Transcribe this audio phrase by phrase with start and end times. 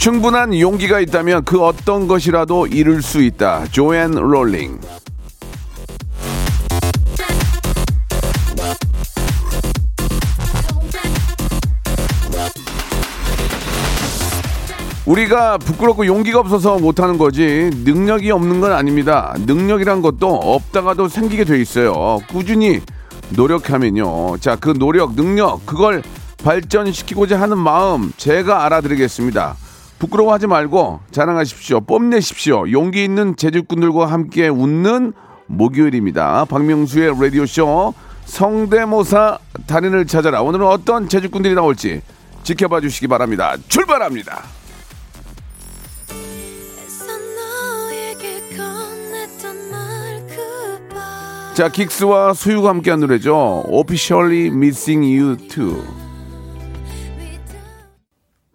[0.00, 4.80] 충분한 용기가 있다면 그 어떤 것이라도 이룰 수 있다 조앤 롤링
[15.04, 19.34] 우리가 부끄럽고 용기가 없어서 못하는 거지 능력이 없는 건 아닙니다.
[19.44, 22.20] 능력이란 것도 없다가도 생기게 돼 있어요.
[22.30, 22.80] 꾸준히
[23.30, 24.38] 노력하면요.
[24.38, 26.02] 자, 그 노력, 능력, 그걸
[26.42, 29.56] 발전시키고자 하는 마음 제가 알아드리겠습니다.
[30.00, 31.82] 부끄러워하지 말고 자랑하십시오.
[31.82, 32.72] 뽐내십시오.
[32.72, 35.12] 용기 있는 제주꾼들과 함께 웃는
[35.46, 36.46] 목요일입니다.
[36.46, 40.42] 박명수의 라디오쇼 성대모사 달인을 찾아라.
[40.42, 42.00] 오늘은 어떤 제주꾼들이 나올지
[42.42, 43.56] 지켜봐 주시기 바랍니다.
[43.68, 44.42] 출발합니다.
[51.54, 53.64] 자, 긱스와 수유가 함께한 노래죠.
[53.68, 55.99] Officially Missing You Too.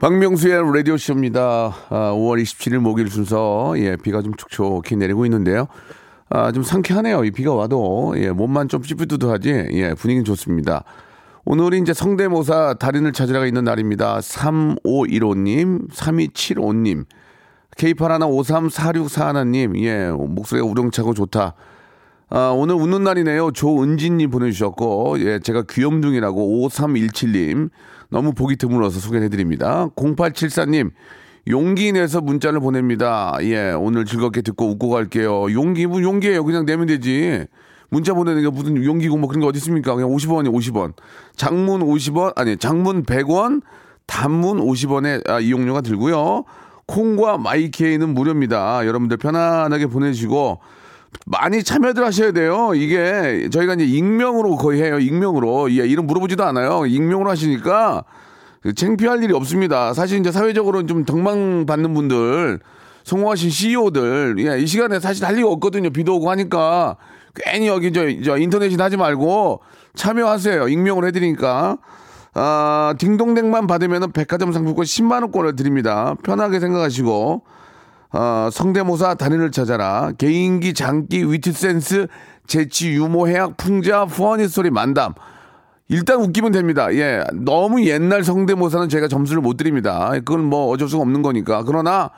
[0.06, 1.42] 박명수의 라디오쇼입니다.
[1.90, 3.74] 아, 5월 27일 목요일 순서.
[3.78, 5.66] 예, 비가 좀 촉촉히 내리고 있는데요.
[6.30, 7.26] 아, 좀 상쾌하네요.
[7.26, 8.14] 이 비가 와도.
[8.18, 9.70] 예, 몸만 좀 찌뿌드드하지.
[9.72, 10.84] 예, 분위기는 좋습니다.
[11.44, 14.20] 오늘이 이제 성대모사 달인을 찾으러가 있는 날입니다.
[14.20, 17.06] 3515님, 3275님,
[17.76, 21.56] K81534641님, 예, 목소리가 우렁차고 좋다.
[22.30, 23.54] 아, 오늘 웃는 날이네요.
[23.54, 27.72] 조은진님 보내주셨고, 예, 제가 귀염둥이라고 5317님,
[28.10, 29.88] 너무 보기 드물어서 소개해 드립니다.
[29.96, 30.92] 0874님,
[31.48, 33.38] 용기 내서 문자를 보냅니다.
[33.42, 35.52] 예, 오늘 즐겁게 듣고 웃고 갈게요.
[35.54, 36.44] 용기, 뭐 용기예요.
[36.44, 37.46] 그냥 내면 되지.
[37.90, 39.94] 문자 보내는 게 무슨 용기고 뭐 그런 게 어디 있습니까?
[39.94, 40.94] 그냥 50원이 50원.
[41.36, 43.62] 장문 50원, 아니, 장문 100원,
[44.08, 46.46] 단문 50원의 아, 이용료가 들고요.
[46.88, 48.86] 콩과 마이케이는 무료입니다.
[48.86, 50.60] 여러분들 편안하게 보내주시고,
[51.26, 52.74] 많이 참여들 하셔야 돼요.
[52.76, 55.00] 이게 저희가 이제 익명으로 거의 해요.
[55.00, 55.72] 익명으로.
[55.72, 56.86] 예, 이름 물어보지도 않아요.
[56.86, 58.04] 익명으로 하시니까
[58.76, 59.94] 창피할 일이 없습니다.
[59.94, 62.60] 사실 이제 사회적으로 좀 덕망 받는 분들,
[63.04, 65.90] 성공하신 CEO들, 예, 이 시간에 사실 할 리가 없거든요.
[65.92, 66.98] 비도 오고 하니까
[67.36, 69.62] 괜히 여기 저, 저 인터넷이 하지 말고
[69.96, 70.68] 참여하세요.
[70.68, 71.78] 익명으로 해드리니까.
[72.38, 76.16] 아, 딩동댕만 받으면 백화점 상품권 10만원권을 드립니다.
[76.24, 77.44] 편하게 생각하시고.
[78.18, 80.12] 어, 성대모사 단인을 찾아라.
[80.18, 82.08] 개인기, 장기, 위트 센스,
[82.48, 85.14] 재치, 유머, 해학, 풍자, 후원이 소리, 만담.
[85.90, 86.94] 일단 웃기면 됩니다.
[86.96, 87.24] 예.
[87.34, 90.12] 너무 옛날 성대모사는 제가 점수를 못 드립니다.
[90.24, 91.64] 그건 뭐 어쩔 수가 없는 거니까.
[91.64, 92.10] 그러나,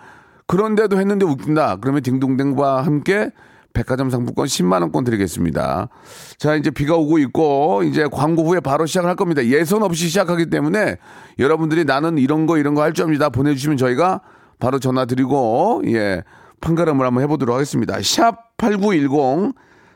[0.46, 1.78] 그런데도 했는데 웃긴다.
[1.82, 3.32] 그러면 딩동댕과 함께
[3.74, 5.90] 백화점 상품권 10만 원권 드리겠습니다.
[6.38, 9.44] 자, 이제 비가 오고 있고, 이제 광고 후에 바로 시작을 할 겁니다.
[9.46, 10.98] 예선 없이 시작하기 때문에
[11.40, 13.30] 여러분들이 나는 이런 거, 이런 거 할 줄 압니다.
[13.30, 14.22] 보내 주시면 저희가
[14.60, 16.24] 바로 전화 드리고 예
[16.62, 17.98] 판가름을 한번 해보도록 하겠습니다.
[18.02, 19.54] 샵 8910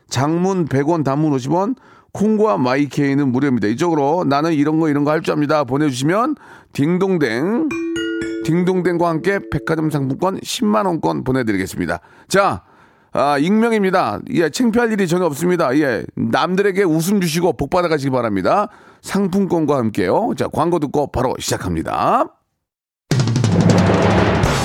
[0.08, 1.76] 장문 100원 단문 50원
[2.12, 3.66] 콩과 마이케이는 무료입니다.
[3.68, 5.64] 이쪽으로 나는 이런 거 이런 거 할 줄 압니다.
[5.64, 6.36] 보내주시면
[6.72, 7.68] 딩동댕
[8.44, 12.00] 딩동댕과 함께 백화점 상품권 10만 원권 보내드리겠습니다.
[12.28, 12.62] 자.
[13.14, 14.20] 아, 익명입니다.
[14.30, 15.76] 예, 창피할 일이 전혀 없습니다.
[15.78, 18.68] 예, 남들에게 웃음 주시고 복 받아가시기 바랍니다.
[19.02, 20.32] 상품권과 함께요.
[20.34, 22.24] 자, 광고 듣고 바로 시작합니다.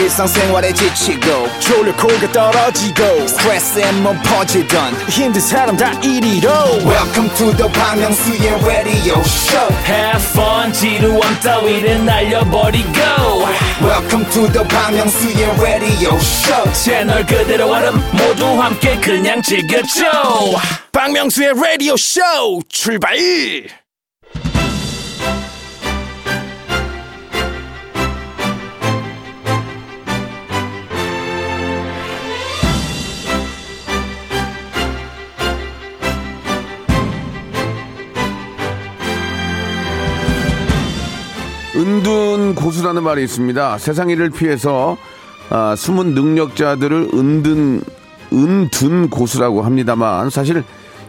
[0.00, 6.50] 일상생활에 지치고, 졸려 코가 떨어지고, 스트레스에 몸 퍼지던, 힘든 사람 다 이리로.
[6.84, 13.46] welcome to the Bang Myung-soo's radio show Have fun 지루함 따위를 날려버리고
[13.80, 20.04] welcome to the Bang Myung-soo's radio show 채널 그대로 얼음 모두 함께 그냥 즐겨줘
[20.92, 22.20] 박명수의 라디오 쇼
[22.68, 23.16] 출발
[42.55, 43.77] 고수라는 말이 있습니다.
[43.77, 44.97] 세상 일을 피해서
[45.49, 47.81] 아, 숨은 능력자들을 은둔
[48.33, 50.63] 은둔 고수라고 합니다만 사실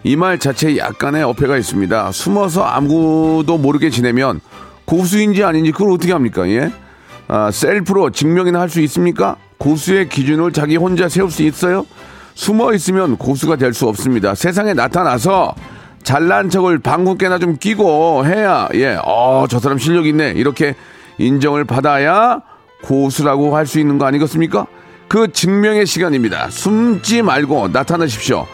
[0.04, 2.10] 이 말 자체에 약간의 어폐가 있습니다.
[2.10, 4.40] 숨어서 아무도 모르게 지내면
[4.84, 6.48] 고수인지 아닌지 그걸 어떻게 합니까?
[6.48, 6.72] 예?
[7.28, 9.36] 아, 셀프로 증명이나 할 수 있습니까?
[9.58, 11.86] 고수의 기준을 자기 혼자 세울 수 있어요?
[12.34, 14.34] 숨어 있으면 고수가 될 수 없습니다.
[14.34, 15.54] 세상에 나타나서
[16.02, 20.74] 잘난 척을 방귀깨나 좀 끼고 해야 예, 어, 저 사람 실력 있네 이렇게
[21.18, 22.40] 인정을 받아야
[22.84, 24.66] 고수라고 할 수 있는 거 아니겠습니까?
[25.08, 26.48] 그 증명의 시간입니다.
[26.50, 28.46] 숨지 말고 나타나십시오.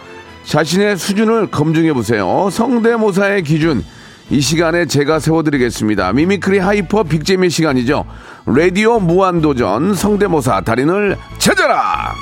[0.44, 2.49] 자신의 수준을 검증해 보세요.
[2.50, 3.84] 성대모사의 기준
[4.31, 6.12] 이 시간에 제가 세워드리겠습니다.
[6.12, 8.05] mimicry hyper big재미 시간이죠.
[8.46, 12.14] 라디오 무한도전 성대모사 달인을 찾아라.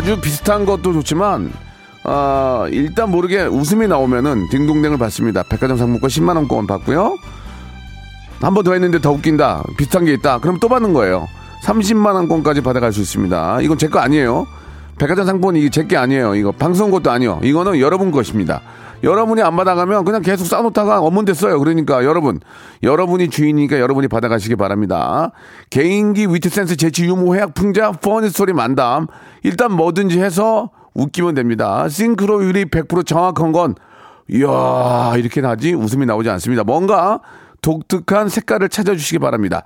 [0.00, 1.52] 아주 비슷한 것도 좋지만
[2.04, 5.42] 어, 일단 모르게 웃음이 나오면은 딩동댕을 받습니다.
[5.42, 7.18] 백화점 상품권 10만 원권 받고요.
[8.40, 9.62] 한 번 더 했는데 더 웃긴다.
[9.76, 10.38] 비슷한 게 있다.
[10.38, 11.28] 그럼 또 받는 거예요.
[11.66, 13.60] 30만 원권까지 받아갈 수 있습니다.
[13.60, 14.46] 이건 제 거 아니에요.
[14.98, 16.34] 백화점 상품권이 제게 아니에요.
[16.34, 17.38] 이거 방송 것도 아니요.
[17.42, 18.62] 이거는 여러분 것입니다.
[19.02, 21.58] 여러분이 안 받아가면 그냥 계속 싸놓다가 없는데 써요.
[21.58, 22.40] 그러니까 여러분,
[22.82, 25.32] 여러분이 주인이니까 여러분이 받아가시기 바랍니다.
[25.70, 29.06] 개인기, 위트, 센스, 재치, 유머, 해학, 풍자, funny story 만담.
[29.42, 31.88] 일단 뭐든지 해서 웃기면 됩니다.
[31.88, 33.74] 싱크로율이 100% 정확한 건,
[34.28, 36.64] 이야, 이렇게 나지 웃음이 나오지 않습니다.
[36.64, 37.20] 뭔가
[37.62, 39.62] 독특한 색깔을 찾아주시기 바랍니다.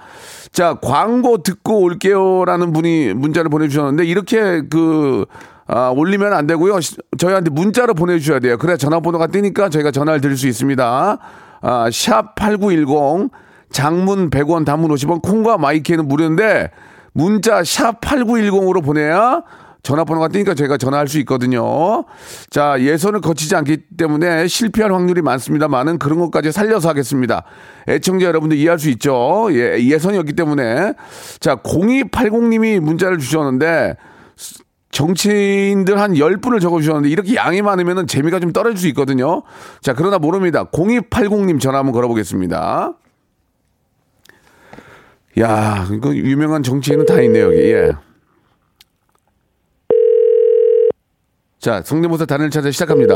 [0.52, 5.26] 자, 광고 듣고 올게요라는 분이 문자를 보내주셨는데, 이렇게 그,
[5.66, 6.80] 아, 올리면 안 되고요.
[6.80, 8.58] 시- 저희한테 문자로 보내주셔야 돼요.
[8.58, 11.18] 그래야 전화번호가 뜨니까 저희가 전화를 드릴 수 있습니다.
[11.62, 13.30] 아, 샵8910,
[13.70, 16.70] 장문 100원, 단문 50원, 콩과 마이키는 무료인데,
[17.12, 19.42] 문자 샵8910으로 보내야
[19.82, 22.04] 전화번호가 뜨니까 저희가 전화할 수 있거든요.
[22.50, 27.44] 자, 예선을 거치지 않기 때문에 실패할 확률이 많습니다만은 그런 것까지 살려서 하겠습니다.
[27.88, 29.48] 애청자 여러분들 이해할 수 있죠?
[29.50, 30.94] 예, 예선이었기 때문에.
[31.38, 33.96] 자, 0280님이 문자를 주셨는데,
[34.94, 39.42] 정치인들 한 10분을 적어주셨는데 이렇게 양이 많으면 재미가 좀 떨어질 수 있거든요.
[39.80, 40.64] 자, 그러나 모릅니다.
[40.70, 42.94] 0280님 전화 한번 걸어보겠습니다.
[45.40, 47.72] 야, 이거 유명한 정치인은 다 있네요, 여기.
[47.72, 47.92] 예.
[51.58, 53.14] 자, 성대모사 단을 찾아 시작합니다.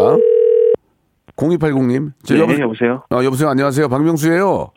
[1.37, 2.13] 0280님.
[2.25, 3.05] 저 네, 여보, 여보세요.
[3.13, 3.51] 어, 여보세요.
[3.51, 3.89] 안녕하세요.
[3.89, 4.73] 박명수예요.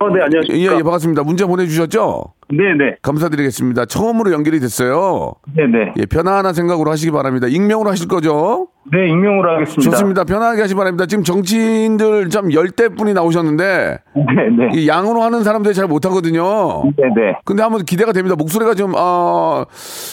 [0.00, 0.76] 어, 네, 예, 안녕하십니까.
[0.76, 1.22] 예, 반갑습니다.
[1.22, 2.34] 문자 보내주셨죠?
[2.50, 2.96] 네, 네.
[3.02, 3.84] 감사드리겠습니다.
[3.84, 5.34] 처음으로 연결이 됐어요.
[5.54, 5.92] 네, 네.
[5.98, 7.46] 예, 편안한 생각으로 하시기 바랍니다.
[7.46, 8.68] 익명으로 하실 거죠?
[8.90, 9.82] 네, 익명으로 하겠습니다.
[9.82, 10.24] 좋습니다.
[10.24, 11.04] 편안하게 하시기 바랍니다.
[11.04, 14.24] 지금 정치인들 참 열대 분이 나오셨는데 네,
[14.56, 14.68] 네.
[14.72, 16.84] 이 양으로 하는 사람들이 잘 못하거든요.
[16.96, 17.34] 네, 네.
[17.44, 18.34] 근데 한번 기대가 됩니다.
[18.36, 19.64] 목소리가 좀 어,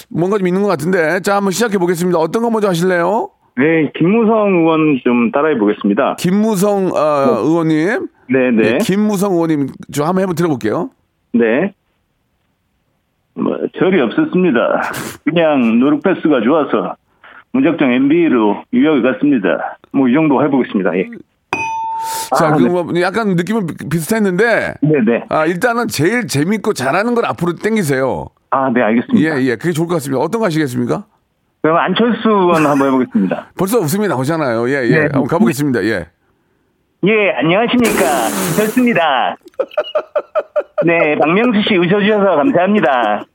[0.09, 2.19] 뭔가 좀 있는 것 같은데 자 한번 시작해 보겠습니다.
[2.19, 3.29] 어떤 거 먼저 하실래요?
[3.57, 6.17] 네, 김무성 의원 좀 따라해 보겠습니다.
[6.19, 8.73] 김무성 어, 의원님, 네, 네.
[8.73, 10.89] 예, 김무성 의원님 좀 한번 해보 들어볼게요.
[11.33, 11.73] 네.
[13.35, 14.81] 뭐, 절이 없었습니다.
[15.25, 16.95] 그냥 노력 패스가 좋아서
[17.53, 19.77] 무작정 MB로 유학을 갔습니다.
[19.91, 20.97] 뭐, 이 정도 해보겠습니다.
[20.97, 21.09] 예.
[22.37, 25.23] 자, 아, 그뭐 약간 느낌은 비- 비슷했는데 네, 네.
[25.29, 28.25] 아 일단은 제일 재밌고 잘하는 걸 앞으로 땡기세요.
[28.51, 29.19] 아, 네, 알겠습니다.
[29.39, 30.21] 예, 예, 그게 좋을 것 같습니다.
[30.21, 31.05] 어떤 거 하시겠습니까?
[31.61, 33.47] 그럼 안철수 한번 해보겠습니다.
[33.57, 34.69] 벌써 웃음이 나오잖아요.
[34.69, 34.89] 예, 예.
[34.89, 34.99] 네.
[35.03, 35.83] 한번 가보겠습니다.
[35.85, 36.07] 예.
[37.05, 38.27] 예, 안녕하십니까.
[38.57, 39.35] 좋습니다.
[40.85, 43.25] 네, 박명수 씨 웃어주셔서 감사합니다.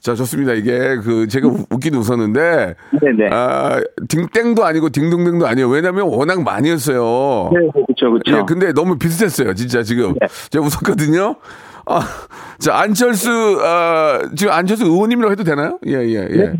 [0.00, 0.52] 자, 좋습니다.
[0.54, 3.28] 이게 그 제가 우- 웃긴 웃었는데 네네.
[3.32, 5.68] 아, 딩땡도 아니고 딩동댕도 아니에요.
[5.68, 7.50] 왜냐면 워낙 많이 했어요.
[7.52, 8.38] 네, 그렇죠, 그렇죠.
[8.38, 9.52] 예, 근데 너무 비슷했어요.
[9.54, 10.14] 진짜 지금.
[10.18, 10.26] 네.
[10.48, 11.36] 제가 웃었거든요.
[11.84, 12.00] 아,
[12.58, 13.30] 자, 안철수
[13.62, 15.78] 아, 지금 안철수 의원님이라고 해도 되나요?
[15.86, 16.52] 예, 예, 예.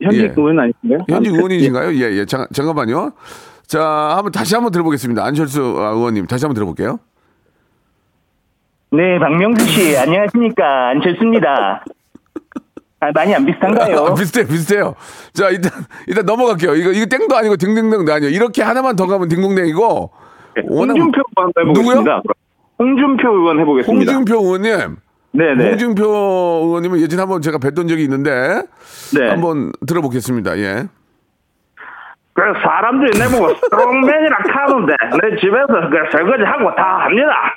[0.00, 0.32] 현직 예.
[0.34, 0.98] 의원 아니신가요?
[1.10, 1.92] 현직 의원이신가요?
[1.94, 2.24] 예, 예.
[2.24, 3.12] 잠, 잠깐만요.
[3.66, 3.82] 자,
[4.16, 5.22] 한번 다시 한번 들어보겠습니다.
[5.22, 7.00] 안철수 아, 의원님 다시 한번 들어볼게요.
[8.90, 10.88] 네, 박명수 씨, 안녕하십니까.
[10.90, 11.84] 안철수입니다.
[13.00, 13.96] 아, 많이 안 비슷한가요?
[13.98, 14.94] 아, 비슷해요, 비슷해요.
[15.32, 15.70] 자, 일단,
[16.06, 16.74] 일단 넘어갈게요.
[16.74, 18.32] 이거, 이거 땡도 아니고 딩딩댕도 아니에요.
[18.32, 20.10] 이렇게 하나만 더 가면 딩동댕이고.
[20.56, 22.22] 네, 홍준표 의원 해보겠습니다.
[22.78, 24.12] 홍준표 의원 해보겠습니다.
[24.12, 24.96] 홍준표 의원님.
[25.32, 25.68] 네네.
[25.68, 26.04] 홍준표
[26.64, 28.62] 의원님은 예전에 한번 제가 뵀던 적이 있는데.
[29.14, 29.28] 네.
[29.28, 30.58] 한번 들어보겠습니다.
[30.58, 30.86] 예.
[32.32, 34.92] 그 사람들이 내보고 스트롱맨이라 하는데
[35.22, 37.56] 내 집에서 그 설거지 하고 다 합니다.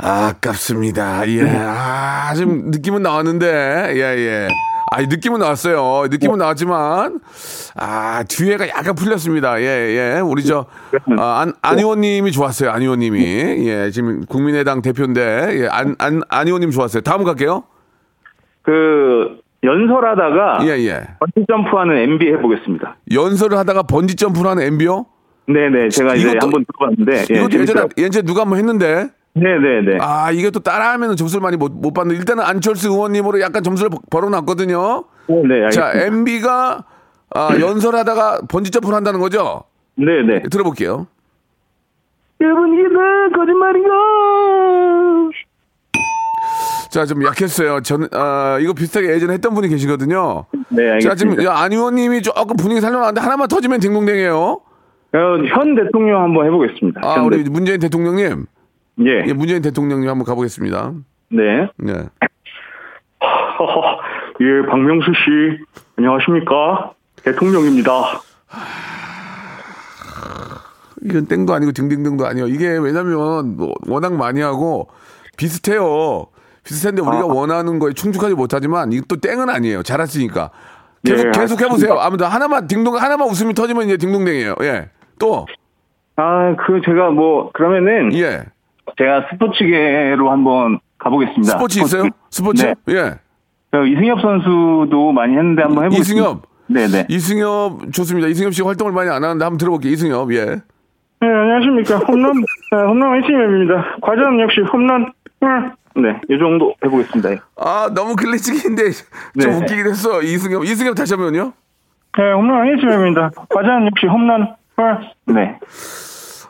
[0.00, 1.28] 아깝습니다.
[1.28, 1.42] 예.
[1.48, 3.92] 아, 좀 느낌은 나왔는데.
[3.94, 4.48] 예, 예.
[4.90, 6.06] 아, 느낌은 나왔어요.
[6.08, 7.20] 느낌은 나왔지만,
[7.76, 9.60] 아, 뒤에가 약간 풀렸습니다.
[9.60, 9.64] 예,
[10.16, 10.20] 예.
[10.20, 10.64] 우리 저,
[11.18, 12.70] 아, 안, 안 의원님이 좋았어요.
[12.70, 13.20] 안 의원님이.
[13.66, 17.02] 예, 지금 국민의당 대표인데, 예, 안, 안, 안 의원님 좋았어요.
[17.02, 17.64] 다음 갈게요.
[18.62, 21.00] 그 연설하다가 예, 예.
[21.18, 22.96] 번지 점프하는 MB 해보겠습니다.
[23.12, 25.06] 연설을 하다가 번지 점프를 하는 MB요?
[25.46, 27.88] 네네 제가 이제 한번 들어봤는데 예, 이것도 예전에.
[27.96, 29.08] 예전에 누가 한번 했는데,
[29.40, 32.16] 네네네 아, 이게 또 따라하면 점수를 많이 못, 못 받는.
[32.16, 35.04] 일단은 안철수 의원님으로 약간 점수를 벌- 벌어놨거든요.
[35.28, 36.06] 네 자, 알겠습니다.
[36.06, 36.84] MB가
[37.34, 39.64] 아, 연설하다가 번지 점프를 한다는 거죠?
[39.96, 41.06] 네네 들어볼게요.
[42.40, 43.90] 여러분 이게 다 거짓말인가?
[46.90, 47.80] 자, 좀 약했어요.
[47.82, 50.46] 전, 아, 이거 비슷하게 예전에 했던 분이 계시거든요.
[50.70, 51.14] 네 자, 알겠습니다.
[51.16, 54.34] 지금 야, 안 의원님이 조금 분위기 살려놨는데 하나만 터지면 딩동댕이에요.
[54.34, 55.18] 어,
[55.48, 57.00] 현 대통령 한번 해보겠습니다.
[57.04, 58.46] 아, 현 우리 대- 문재인 대통령님.
[59.00, 59.24] 예.
[59.26, 60.92] 예, 문재인 대통령님 한번 가보겠습니다.
[61.30, 61.68] 네.
[61.76, 61.92] 네.
[64.40, 65.64] 예, 박명수 씨
[65.96, 66.92] 안녕하십니까?
[67.22, 67.90] 대통령입니다.
[71.02, 72.48] 이건 땡도 아니고 딩딩딩도 아니에요.
[72.48, 74.88] 이게 왜냐면 뭐 워낙 많이 하고
[75.36, 76.26] 비슷해요.
[76.64, 79.82] 비슷한데 우리가 원하는 거에 충족하지 못하지만 또 땡은 아니에요.
[79.82, 80.50] 잘했으니까.
[81.04, 81.94] 계속 예, 계속 해보세요.
[81.94, 84.56] 아무튼 하나만 딩동 하나만 웃음이 터지면 이제 딩동댕이에요.
[84.62, 84.90] 예.
[85.18, 85.46] 또
[86.16, 88.42] 아, 그 제가 뭐 그러면은 예.
[88.96, 91.52] 제가 스포츠계로 한번 가보겠습니다.
[91.52, 92.08] 스포츠 있어요?
[92.30, 92.64] 스포츠?
[92.64, 92.74] 네.
[92.94, 93.14] 예.
[93.70, 96.26] 저 이승엽 선수도 많이 했는데 한번 해보겠습니다.
[96.28, 96.42] 이승엽.
[96.68, 97.06] 네네.
[97.08, 98.28] 이승엽 좋습니다.
[98.28, 99.92] 이승엽 씨 활동을 많이 안 하는데 한번 들어볼게요.
[99.92, 100.32] 이승엽.
[100.32, 100.44] 예.
[101.20, 101.96] 네, 안녕하십니까.
[102.06, 103.96] 홈런, 네, 홈런 이승엽입니다.
[104.02, 105.70] 과자는 역시 홈런, 음.
[106.02, 107.42] 네, 이 정도 해보겠습니다.
[107.56, 108.82] 아 너무 클래식인데
[109.40, 109.56] 좀 네.
[109.56, 110.22] 웃기긴 했어.
[110.22, 110.64] 이승엽.
[110.64, 111.52] 이승엽 다시 한번요.
[112.16, 113.30] 네, 홈런 이승엽입니다.
[113.48, 115.34] 과자는 역시 홈런, 음.
[115.34, 115.58] 네.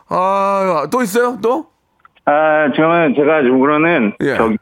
[0.07, 1.37] 아또 있어요?
[1.41, 1.67] 또?
[2.29, 4.35] 아, 저는 제가 지금으로는 예.
[4.35, 4.57] 저기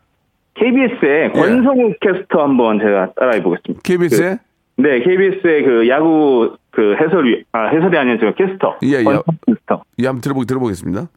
[0.54, 3.82] KBS의 권성우 캐스터 한번 제가 따라해 보겠습니다.
[3.84, 4.40] KBS에?
[4.78, 8.78] 네, KBS의 그 야구 그 해설위, 아, 해설이 아니라 저 캐스터.
[8.84, 9.04] 예, 예.
[9.46, 9.84] 캐스터.
[10.00, 11.08] 예, 한번 들어보, 들어보겠습니다.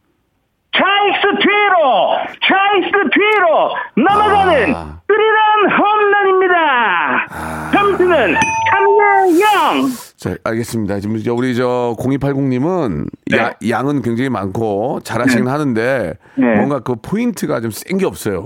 [0.73, 2.17] 차익스 뒤로!
[2.47, 3.71] 차익스 뒤로!
[3.97, 5.01] 넘어가는 아.
[5.07, 7.71] 스리런 홈런입니다!
[7.73, 9.91] 점수는 3대 0!
[10.17, 11.01] 자, 알겠습니다.
[11.01, 13.39] 지금 저 우리 저 0280님은 네.
[13.39, 16.57] 야, 양은 굉장히 많고 잘하시긴 하는데 네.
[16.57, 18.41] 뭔가 그 포인트가 좀 센 게 없어요.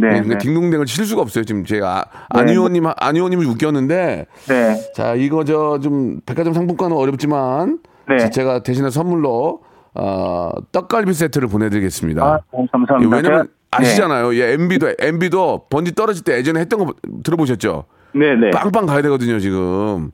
[0.00, 0.38] 네, 그러니까 네.
[0.38, 1.44] 딩동댕을 칠 수가 없어요.
[1.44, 4.74] 지금 제가 안 의원님 안 의원님이 웃겼는데 네.
[4.94, 8.18] 자 이거 저 좀 백화점 상품권은 어렵지만 네.
[8.18, 9.60] 자, 제가 대신에 선물로
[9.94, 12.24] 어, 떡갈비 세트를 보내드리겠습니다.
[12.24, 12.38] 아,
[12.72, 13.16] 감사합니다.
[13.16, 14.34] 왜냐면 제가- 아시잖아요.
[14.36, 16.94] 예, MB도 MB도 번지 떨어질 때 예전에 했던 거
[17.24, 17.84] 들어보셨죠?
[18.14, 18.50] 네, 네.
[18.50, 20.10] 빵빵 가야 되거든요, 지금.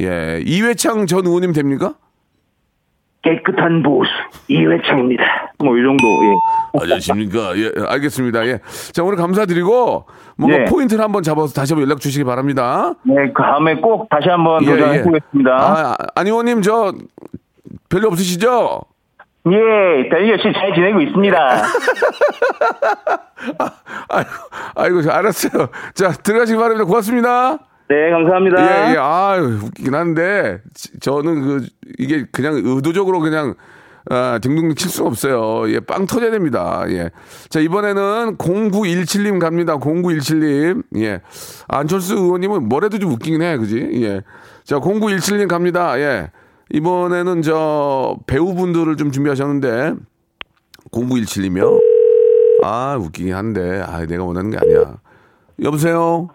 [0.00, 0.42] 예.
[0.44, 1.94] 이회창 전 의원님 됩니까?
[3.22, 4.08] 깨끗한 보수
[4.48, 5.24] 이회창입니다.
[5.58, 6.04] 뭐 이 정도.
[6.04, 6.80] 예.
[6.82, 7.56] 안녕하십니까.
[7.58, 8.46] 예, 알겠습니다.
[8.46, 8.60] 예.
[8.92, 10.06] 자, 오늘 감사드리고
[10.36, 10.64] 뭔가 예.
[10.66, 12.94] 포인트를 한번 잡아서 다시 한번 연락 주시기 바랍니다.
[13.04, 15.02] 네, 그 다음에 꼭 다시 한번 예, 도전해 예.
[15.02, 15.50] 보겠습니다.
[15.52, 16.92] 아, 안 의원님 저
[17.88, 18.82] 별로 없으시죠?
[19.48, 21.36] 예, 달 역시 잘 지내고 있습니다.
[24.08, 24.30] 아이고,
[24.74, 25.68] 아이고, 알았어요.
[25.94, 26.84] 자, 들어가시기 바랍니다.
[26.84, 27.58] 고맙습니다.
[27.88, 28.60] 네, 감사합니다.
[28.60, 28.96] 예, 예.
[28.98, 31.66] 아유, 웃기긴 한데, 지- 저는 그,
[31.98, 33.54] 이게 그냥 의도적으로 그냥,
[34.10, 35.68] 아, 딩동 칠 수가 없어요.
[35.72, 36.84] 예, 빵 터져야 됩니다.
[36.88, 37.10] 예.
[37.48, 39.76] 자, 이번에는 0917님 갑니다.
[39.78, 40.82] 0917님.
[40.98, 41.20] 예.
[41.68, 43.56] 안철수 의원님은 뭐래도 좀 웃기긴 해.
[43.56, 43.90] 그지?
[44.02, 44.22] 예.
[44.64, 45.98] 자, 0917님 갑니다.
[46.00, 46.30] 예.
[46.72, 49.94] 이번에는 저 배우분들을 좀 준비하셨는데,
[50.90, 51.80] 0917님이요?
[52.64, 54.96] 아, 웃기긴 한데, 아, 내가 원하는 게 아니야.
[55.62, 56.28] 여보세요?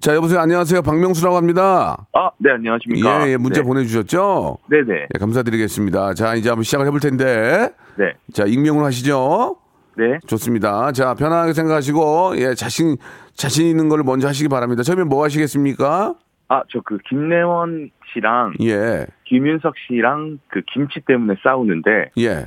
[0.00, 0.40] 자, 여보세요.
[0.40, 0.82] 안녕하세요.
[0.82, 2.06] 박명수라고 합니다.
[2.14, 3.26] 아, 네, 안녕하십니까.
[3.26, 3.66] 예, 예, 문자 네.
[3.66, 4.58] 보내주셨죠?
[4.70, 5.06] 네네.
[5.14, 6.14] 예, 감사드리겠습니다.
[6.14, 7.70] 자, 이제 한번 시작을 해볼 텐데.
[7.96, 8.14] 네.
[8.32, 9.56] 자, 익명으로 하시죠?
[9.98, 10.18] 네.
[10.26, 10.92] 좋습니다.
[10.92, 12.96] 자, 편하게 생각하시고, 예, 자신,
[13.34, 14.82] 자신 있는 걸 먼저 하시기 바랍니다.
[14.82, 16.14] 처음에 뭐 하시겠습니까?
[16.48, 22.46] 아, 저 그 김래원 씨랑 예, 김윤석 씨랑 그 김치 때문에 싸우는데 예.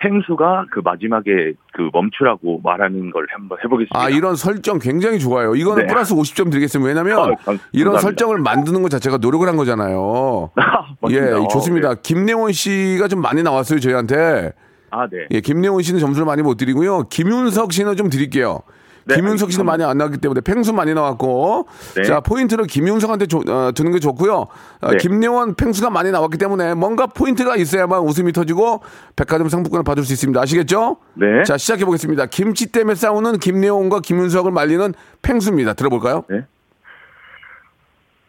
[0.00, 3.98] 펭수가 그 마지막에 그 멈추라고 말하는 걸 한번 해보겠습니다.
[4.00, 5.56] 아, 이런 설정 굉장히 좋아요.
[5.56, 5.92] 이거는 네.
[5.92, 6.86] 플러스 50점 드리겠습니다.
[6.88, 7.98] 왜냐면, 아, 감- 이런.
[7.98, 10.50] 설정을 만드는 것 자체가 노력을 한 거잖아요.
[11.10, 11.38] 예, 맞습니다.
[11.40, 11.94] 어, 좋습니다.
[11.96, 12.00] 네.
[12.00, 14.52] 김래원 씨가 좀 많이 나왔어요, 저희한테.
[14.90, 15.26] 아, 네.
[15.32, 17.08] 예, 김래원 씨는 점수를 많이 못 드리고요.
[17.08, 18.60] 김윤석 씨는 좀 드릴게요.
[19.08, 19.64] 네, 김윤석 씨는.
[19.66, 22.02] 많이 안 나왔기 때문에 펭수 많이 나왔고 네.
[22.02, 24.34] 자 포인트를 김윤석한테 조- 어, 주는 게 좋고요.
[24.80, 24.96] 어, 네.
[24.98, 28.82] 김래원 펭수가 많이 나왔기 때문에 뭔가 포인트가 있어야만 웃음이 터지고
[29.16, 30.38] 백화점 상품권을 받을 수 있습니다.
[30.40, 30.98] 아시겠죠?
[31.14, 31.42] 네.
[31.44, 32.26] 자 시작해 보겠습니다.
[32.26, 35.72] 김치 때문에 싸우는 김래원과 김윤석을 말리는 펭수입니다.
[35.72, 36.24] 들어볼까요?
[36.28, 36.44] 네.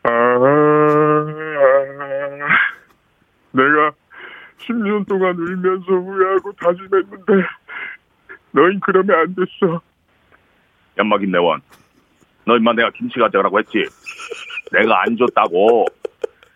[0.03, 0.09] 아,
[3.51, 3.91] 내가
[4.59, 7.33] 10년 동안 울면서 후회하고 다짐했는데
[8.51, 9.81] 너희 그러면 안 됐어.
[10.99, 11.61] 연막인 내원.
[12.45, 13.85] 너 임마 내가 김치 가져가라고 했지.
[14.71, 15.85] 내가 안 줬다고.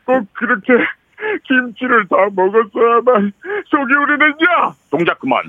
[0.05, 0.73] 꼭 그렇게
[1.47, 3.31] 김치를 다 먹었어야만
[3.67, 4.75] 속이 우리는냐?
[4.91, 5.43] 동작 그만.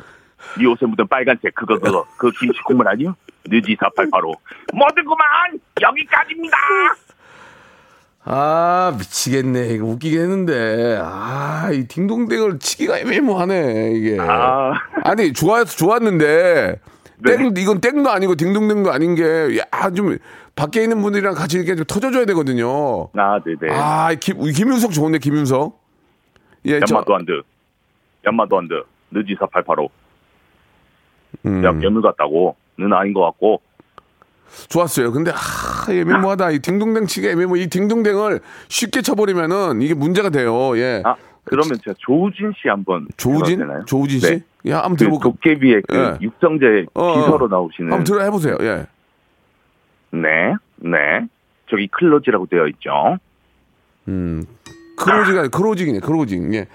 [0.59, 3.17] 네 옷에 묻은 빨간색 그거 그거 그 김치 국물 아니요?
[3.47, 4.35] 느지 488로
[4.73, 6.57] 모두 그만 여기까지입니다.
[8.27, 9.69] 아 미치겠네.
[9.71, 14.19] 이거 웃기긴 했는데 아이 딩동댕을 치기가 애매모하네 이게.
[14.21, 14.73] 아.
[15.03, 16.81] 아니 좋아서 좋았는데
[17.18, 17.37] 네.
[17.37, 20.16] 땡 이건 땡도 아니고 딩동댕도 아닌 게 야 좀
[20.56, 23.09] 밖에 있는 분들이랑 같이 이렇게 좀 터져줘야 되거든요.
[23.14, 23.73] 아 네네.
[23.76, 25.80] 아 김, 김윤석 좋은데 김윤석.
[26.66, 27.42] 예, 저, 연마도 안드.
[28.25, 28.75] 연마도 안드.
[29.11, 29.88] 느지 488로.
[31.47, 32.56] 음, 야 괴물 같다고.
[32.78, 33.61] 는 아닌 것 같고.
[34.68, 35.12] 좋았어요.
[35.12, 36.50] 근데 아 애매모하다.
[36.52, 37.56] 이 딩동댕 치기 애매모.
[37.56, 40.76] 이 딩동댕을 쉽게 쳐버리면은 이게 문제가 돼요.
[40.78, 41.02] 예.
[41.04, 43.61] 아 그러면 제가 조우진 씨 한번 조우진?
[43.87, 44.26] 조우진 씨?
[44.30, 44.42] 네.
[44.68, 45.25] 야, 한번 그 들어볼까?
[45.25, 46.25] 도깨비의 그 예.
[46.25, 47.14] 육성재 어, 어.
[47.14, 47.92] 비서로 나오시는.
[47.92, 48.56] 한번 들어 해보세요.
[48.61, 48.87] 예.
[50.11, 51.26] 네, 네.
[51.68, 53.18] 저기 클로지라고 되어 있죠.
[54.09, 54.44] 음.
[55.04, 56.54] 크로징이 크로징이네, 크로징.
[56.54, 56.66] 예.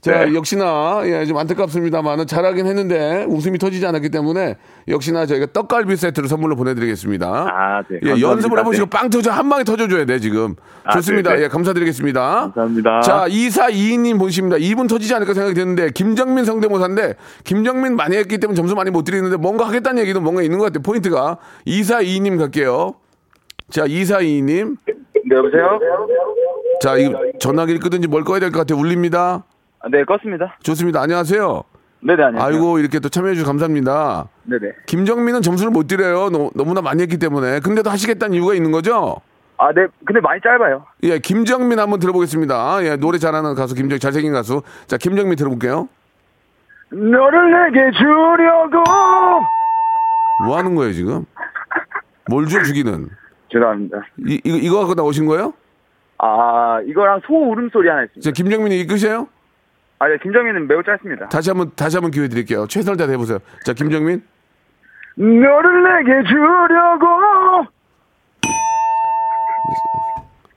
[0.00, 0.34] 자, 네.
[0.34, 6.56] 역시나, 예, 좀 안타깝습니다만은 잘하긴 했는데 웃음이 터지지 않았기 때문에 역시나 저희가 떡갈비 세트를 선물로
[6.56, 7.26] 보내드리겠습니다.
[7.26, 8.00] 아, 네.
[8.04, 8.20] 예.
[8.20, 8.90] 연습을 해보시고 네.
[8.90, 10.56] 빵 터져, 한 방에 터져줘야 돼, 지금.
[10.84, 11.30] 아, 좋습니다.
[11.30, 11.42] 네, 네.
[11.44, 12.52] 예, 감사드리겠습니다.
[12.54, 13.00] 감사합니다.
[13.00, 14.56] 자, 2422님 보십니다.
[14.56, 17.14] 2분 터지지 않을까 생각이 드는데, 김정민 성대모사인데,
[17.44, 20.82] 김정민 많이 했기 때문에 점수 많이 못 드리는데, 뭔가 하겠다는 얘기도 뭔가 있는 것 같아요.
[20.82, 21.38] 포인트가.
[21.66, 22.96] 2422님 갈게요.
[23.70, 24.76] 자, 2422님.
[24.86, 25.78] 네, 여보세요?
[26.80, 28.78] 자, 이 전화기를 끄든지 뭘 꺼야 될 것 같아요.
[28.78, 29.44] 울립니다.
[29.80, 30.52] 아, 네, 껐습니다.
[30.62, 31.00] 좋습니다.
[31.02, 31.62] 안녕하세요.
[32.00, 32.42] 네네, 안녕하세요.
[32.56, 34.28] 아이고, 이렇게 또 참여해주셔서 감사합니다.
[34.44, 34.72] 네네.
[34.86, 36.28] 김정민은 점수를 못 드려요.
[36.30, 37.60] 너, 너무나 많이 했기 때문에.
[37.60, 39.16] 근데도 하시겠다는 이유가 있는 거죠?
[39.56, 40.84] 아, 네, 근데 많이 짧아요.
[41.04, 42.84] 예, 김정민 한번 들어보겠습니다.
[42.84, 44.62] 예, 노래 잘하는 가수 김정 잘생긴 가수.
[44.86, 45.88] 자, 김정민 들어볼게요.
[46.90, 48.82] 너를 내게 주려고.
[50.44, 51.24] 뭐 하는 거예요, 지금?
[52.28, 53.08] 뭘 줘, 주기는?
[53.50, 53.98] 죄송합니다.
[54.26, 55.52] 이, 이거, 이거 갖고 나오신 거예요?
[56.26, 58.22] 아, 이거랑 소 울음소리 하나 있습니다.
[58.22, 59.28] 자, 김정민이 이 끝이에요?
[59.98, 61.28] 아, 네, 김정민은 매우 짧습니다.
[61.28, 62.66] 다시 한 번, 다시 한번 기회 드릴게요.
[62.66, 63.40] 최선을 다해 해보세요.
[63.62, 64.22] 자, 김정민.
[65.16, 67.06] 너를 내게 주려고.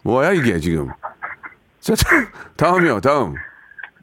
[0.04, 0.88] 뭐야, 이게 지금?
[1.82, 2.06] 자, 자,
[2.56, 3.36] 다음이요, 다음.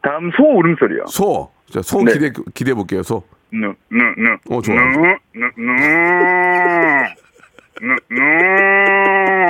[0.03, 1.07] 다음 소 울음소리요.
[1.07, 1.51] 소.
[1.71, 2.13] 자, 소 네.
[2.13, 3.23] 기대, 기대해 볼게요, 소.
[3.51, 4.55] 누, 누, 누.
[4.55, 4.75] 어, 좋아.
[4.75, 5.01] 누,
[5.33, 5.73] 누, 누.
[7.81, 9.44] 누, 누.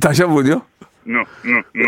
[0.00, 0.62] 다시 한 번요.
[1.04, 1.82] 누, 누, 누,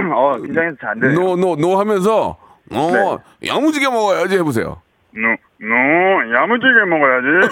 [0.00, 0.14] 누.
[0.14, 1.18] 어, 긴장해서 잘 안 되네요.
[1.18, 2.36] 노, 노, 노 하면서,
[2.72, 4.80] 어, 야무지게 먹어야지 해보세요.
[5.12, 5.20] 누,
[5.58, 5.66] 누.
[6.34, 7.48] 야무지게 먹어야지.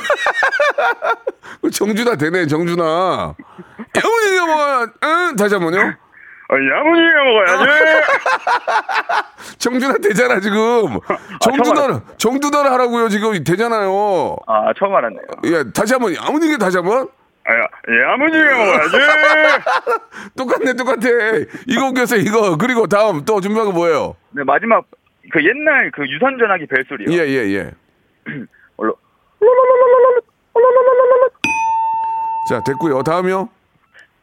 [1.73, 3.35] 정준하 되네, 정준하.
[3.97, 5.37] 야무지게 먹어야, 응?
[5.37, 5.79] 다시 한 번요.
[5.81, 8.05] 어, 야무지게 먹어야지.
[9.59, 10.59] 정준하 되잖아, 지금.
[11.40, 13.43] 정준하, 정준하를 하라고요, 지금.
[13.43, 14.37] 되잖아요.
[14.47, 15.23] 아, 처음 알았네요.
[15.45, 17.09] 예, 다시 한 번, 야무지게 다시 한 번.
[17.47, 17.67] 아, 야,
[18.13, 18.97] 야무지게 먹어야지.
[20.37, 21.09] 똑같네, 똑같아.
[21.67, 22.57] 이거 웃겼어요, 이거.
[22.57, 24.17] 그리고 다음 또 준비한 거 뭐예요?
[24.31, 24.85] 네, 마지막,
[25.31, 27.13] 그 옛날 그 유선 전화기 벨소리요.
[27.13, 27.71] 예, 예, 예.
[28.77, 28.93] 얼른.
[32.49, 33.03] 자, 됐고요.
[33.03, 33.49] 다음이요.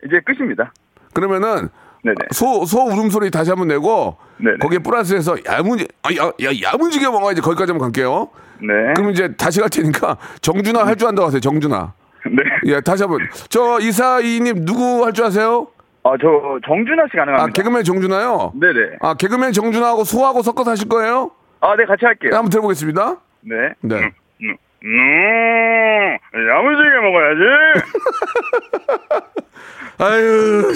[0.06, 0.74] 이제 끝입니다.
[1.14, 1.70] 그러면은
[2.04, 2.16] 네네.
[2.32, 4.58] 소, 소 울음소리 다시 한번 내고 네네.
[4.58, 8.30] 거기에 플러스해서 야무지, 아, 야, 야, 야무지게 먹어야지 거기까지 한번 갈게요.
[8.60, 8.94] 네.
[8.96, 11.94] 그럼 이제 다시 갈 테니까 정준아 할줄 안다고 하세요, 정준아.
[12.26, 12.44] 네.
[12.76, 13.20] 예, 다시 한 번.
[13.50, 15.68] 저 이사이님 누구 할 줄 아세요?
[16.04, 16.28] 아, 저
[16.68, 17.44] 정준하 씨 가능합니다.
[17.44, 18.54] 아, 개그맨 정준아요?
[18.56, 18.98] 네네.
[19.02, 21.32] 아, 개그맨 정준하고 소하고 섞어서 하실 거예요?
[21.60, 22.32] 아, 네, 같이 할게요.
[22.32, 23.18] 네, 한번 들어보겠습니다.
[23.42, 23.56] 네.
[23.82, 23.96] 네.
[24.40, 24.56] 누, 누.
[26.50, 27.42] 야무지게 먹어야지.
[30.00, 30.72] 아유,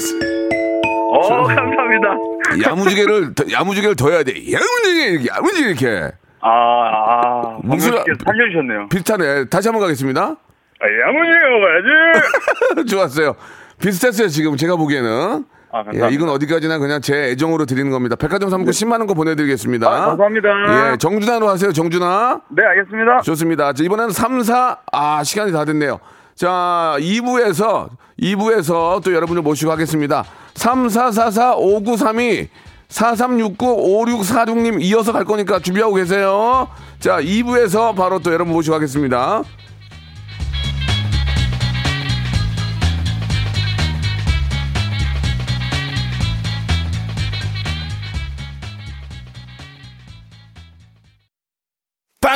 [1.12, 2.16] 어, 감사합니다.
[2.70, 4.34] 야무지게를, 더- 야무지게를 더 해야 돼.
[4.52, 6.12] 야무지게, 이렇게, 야무지게 이렇게.
[6.42, 7.42] 아, 아.
[7.64, 8.90] 목소리- 목소리 살려주셨네요.
[8.90, 9.46] 비슷하네.
[9.46, 10.36] 다시 한번 가겠습니다.
[10.82, 12.90] 아, 야무지게 먹어야지.
[12.92, 13.36] 좋았어요.
[13.80, 15.46] 비슷했어요, 지금 제가 보기에는.
[15.72, 15.84] 아.
[15.94, 18.16] 예, 이건 어디까지나 그냥 제 애정으로 드리는 겁니다.
[18.16, 19.88] 백화점 상품권 10만 원 거 보내드리겠습니다.
[19.88, 20.94] 아, 감사합니다.
[20.94, 22.42] 예, 정준하로 하세요, 정준하.
[22.50, 23.22] 네, 알겠습니다.
[23.22, 23.74] 좋습니다.
[23.74, 26.00] 자, 이번에는 3, 4, 아, 시간이 다 됐네요.
[26.36, 27.90] 자, 2부에서,
[28.22, 30.24] 2부에서 또 여러분을 모시고 하겠습니다.
[30.54, 32.48] 3, 4, 4, 4, 5, 9, 3, 2,
[32.88, 36.70] 4369-5646님 이어서 갈 거니까 준비하고 계세요.
[37.00, 39.44] 자, 2부에서 바로 또 여러분 모시고 가겠습니다.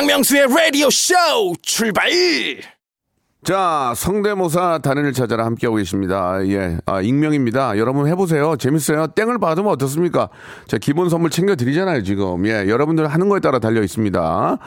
[0.00, 1.14] 박명수의 라디오 쇼
[1.60, 2.08] 출발!
[3.44, 6.38] 자, 성대모사 단연을 찾아라 함께하고 계십니다.
[6.46, 7.76] 예, 아, 익명입니다.
[7.76, 8.56] 여러분 해보세요.
[8.56, 9.08] 재밌어요.
[9.08, 10.30] 땡을 받으면 어떻습니까?
[10.66, 12.46] 자, 기본 선물 챙겨드리잖아요, 지금.
[12.46, 14.58] 예, 여러분들 하는 거에 따라 달려 있습니다.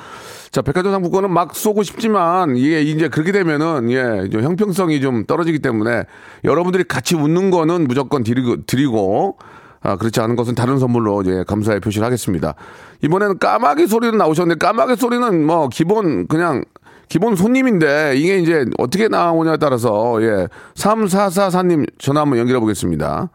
[0.52, 5.60] 자, 백화점 상품권은 막 쏘고 싶지만, 이게 이제 그렇게 되면은, 예, 좀 형평성이 좀 떨어지기
[5.60, 6.04] 때문에
[6.44, 9.38] 여러분들이 같이 웃는 거는 무조건 드리고, 드리고,
[9.84, 12.56] 아, 그렇지 않은 것은 다른 선물로 이제 감사의 표시를 하겠습니다.
[13.02, 16.64] 이번에는 까마귀 소리는 나오셨는데, 까마귀 소리는 뭐, 기본, 그냥,
[17.10, 23.30] 기본 손님인데, 이게 이제 어떻게 나오냐에 따라서, 예, 3444님 전화 한번 연결해 보겠습니다.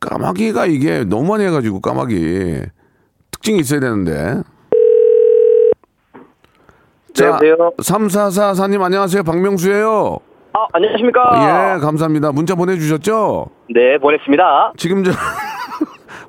[0.00, 2.62] 까마귀가 이게 너무 많이 해가지고, 까마귀.
[3.30, 4.42] 특징이 있어야 되는데.
[7.14, 7.56] 자, 여보세요?
[7.78, 9.22] 3444님 안녕하세요.
[9.22, 10.18] 박명수예요
[10.52, 11.76] 아, 안녕하십니까?
[11.76, 12.32] 예, 감사합니다.
[12.32, 13.46] 문자 보내주셨죠?
[13.72, 14.72] 네, 보냈습니다.
[14.76, 15.12] 지금 저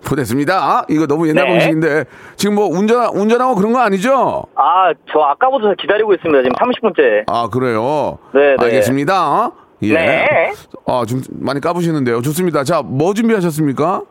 [0.05, 0.53] 보냈습니다.
[0.53, 1.51] 아, 이거 너무 옛날 네.
[1.51, 4.43] 방식인데 지금 뭐 운전 운전하고 그런 거 아니죠?
[4.55, 6.43] 아, 저 아까부터 기다리고 있습니다.
[6.43, 7.23] 지금 30분째.
[7.27, 8.17] 아 그래요.
[8.33, 8.65] 네, 네.
[8.65, 9.51] 알겠습니다.
[9.83, 9.93] 예.
[9.93, 10.53] 네.
[10.85, 12.21] 아, 좀 많이 까부시는데요.
[12.21, 12.63] 좋습니다.
[12.63, 14.03] 자, 뭐 준비하셨습니까?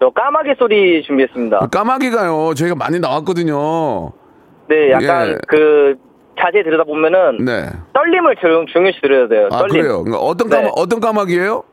[0.00, 1.68] 저 까마귀 소리 준비했습니다.
[1.70, 2.54] 까마귀가요.
[2.54, 4.12] 저희가 많이 나왔거든요.
[4.68, 5.36] 네, 약간 예.
[5.46, 5.96] 그
[6.40, 7.66] 자세히 들여다 보면은 네.
[7.92, 9.48] 떨림을 중, 중요시 들어야 돼요.
[9.52, 9.82] 아, 떨림.
[9.82, 10.02] 그래요.
[10.02, 10.56] 그러니까 어떤 네.
[10.56, 11.64] 까마 어떤 까마귀예요?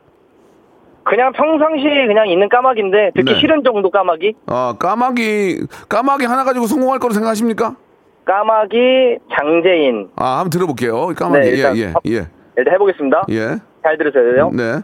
[1.08, 3.40] 그냥 평상시에 그냥 있는 까마귀인데 듣기 네.
[3.40, 4.34] 싫은 정도 까마귀?
[4.46, 7.76] 아, 까마귀 까마귀 하나 가지고 성공할 거로 생각하십니까?
[8.26, 10.10] 까마귀 장재인.
[10.16, 11.14] 아, 한번 들어볼게요.
[11.16, 11.40] 까마귀.
[11.40, 12.26] 네, 일단 예, 예, 첫- 예.
[12.58, 13.24] 일단 해보겠습니다.
[13.30, 13.56] 예.
[13.82, 14.50] 잘 들으세요.
[14.52, 14.82] 네.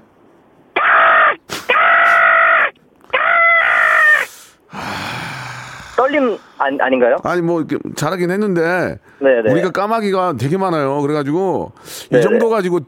[5.96, 7.16] 떨림 안, 아닌가요?
[7.22, 9.50] 아니 뭐 잘하긴 했는데 네네.
[9.52, 11.00] 우리가 까마귀가 되게 많아요.
[11.02, 11.72] 그래가지고
[12.06, 12.22] 이 네네.
[12.22, 12.80] 정도 가지고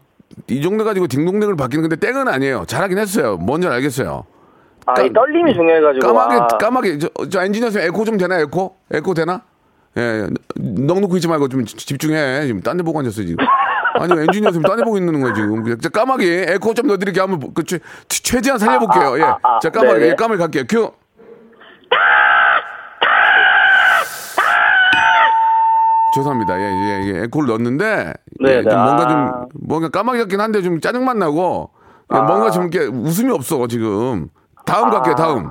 [0.49, 2.65] 이 정도 가지고 딩동댕을 받기는 근데 땡은 아니에요.
[2.67, 3.37] 잘하긴 했어요.
[3.37, 4.25] 뭔지 알겠어요.
[4.87, 6.07] 아, 까- 이 떨림이 중요해가지고.
[6.07, 8.77] 까마귀 아, 까마귀 저, 저 엔지니어 선 에코 좀 되나 에코?
[8.93, 9.43] 에코 되나?
[9.97, 12.47] 예, 넉넉히 있지 말고 좀 지- 집중해.
[12.47, 13.37] 지금 딴 데 보고 앉았어 지금.
[13.99, 15.79] 아니 엔지니어 선생님 딴데 보고 있는 거야 지금.
[15.81, 19.03] 자, 까마귀 에코 좀 넣어드릴게 한번 그 최- 최대한 살려볼게요.
[19.15, 19.23] 아, 예.
[19.23, 20.11] 아, 아, 자 까마귀 네네.
[20.11, 20.65] 예, 까마귀 갈게요.
[20.69, 20.93] 큐.
[26.17, 26.59] 죄송합니다.
[26.59, 27.23] 예, 예, 예.
[27.25, 28.77] 에코를 넣었는데 네, 예, 좀 네.
[28.77, 29.09] 뭔가 아.
[29.09, 31.71] 좀 뭔가 까마귀 같긴 한데 좀 짜증만 나고
[32.15, 34.29] 예, 뭔가 좀 이렇게 웃음이 없어 지금.
[34.65, 35.15] 다음 갈게요.
[35.15, 35.51] 다음.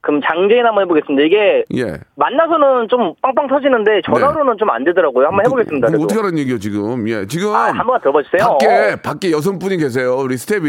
[0.00, 1.24] 그럼 장재인 한번 해보겠습니다.
[1.24, 1.98] 이게 예.
[2.14, 5.26] 만나서는 좀 빵빵 터지는데 전화로는 좀안 되더라고요.
[5.26, 5.88] 한번 해보겠습니다.
[5.88, 6.04] 그래도.
[6.04, 7.08] 어떻게 하라는 얘기요 지금?
[7.08, 8.40] 예, 지금 아, 한번 들어봐주세요.
[8.40, 10.16] 밖에 밖에 여성분이 계세요.
[10.16, 10.64] 우리 스텝이.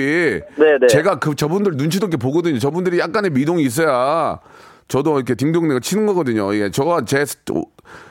[0.55, 0.87] 네네.
[0.89, 2.57] 제가 그 저분들 눈치도 있게 보거든요.
[2.57, 4.39] 저분들이 약간의 미동이 있어야
[4.87, 6.53] 저도 이렇게 딩동댕을 치는 거거든요.
[6.55, 7.25] 예, 저가 제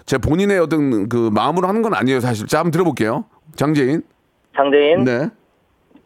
[0.07, 2.47] 제 본인의 어떤 그 마음으로 하는 건 아니에요, 사실.
[2.47, 3.25] 자, 한번 들어볼게요.
[3.57, 4.03] 장재인.
[4.57, 5.05] 장재인.
[5.05, 5.29] 네.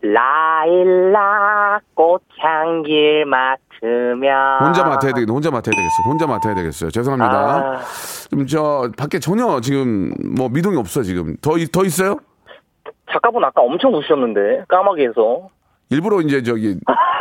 [0.02, 4.58] 라일락 꽃향길 맡으면.
[4.64, 5.30] 혼자 맡아야 되겠네.
[5.32, 6.02] 혼자 맡아야 되겠어.
[6.06, 6.90] 혼자 맡아야 되겠어요.
[6.90, 7.38] 죄송합니다.
[7.38, 7.80] 아.
[8.30, 11.36] 좀저 밖에 전혀 지금 뭐 미동이 없어 지금.
[11.42, 12.16] 더더 있어요?
[13.12, 15.48] 작가분 아까 엄청 우셨는데 까마귀에서.
[15.90, 16.78] 일부러 이제 저기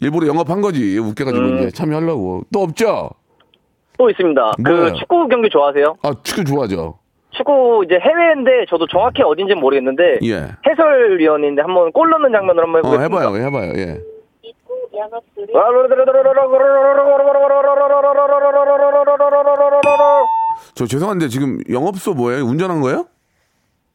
[0.00, 1.58] 일부러 영업한 거지 웃겨가지고 음.
[1.58, 3.10] 이제 참여하려고 또 없죠?
[3.98, 4.52] 또 있습니다.
[4.64, 4.92] 뭐예요?
[4.92, 5.96] 그 축구 경기 좋아하세요?
[6.02, 6.98] 아 축구 좋아하죠.
[7.30, 10.48] 축구 이제 해외인데 저도 정확히 어딘지 는 모르겠는데 예.
[10.66, 13.20] 해설위원인데 한번 골 넣는 장면으로 한번 어 해보겠습니다.
[13.20, 13.72] 해봐요, 해봐요.
[13.76, 14.00] 예.
[20.74, 22.44] 저 죄송한데 지금 영업소 뭐예요?
[22.44, 23.06] 운전한 거예요?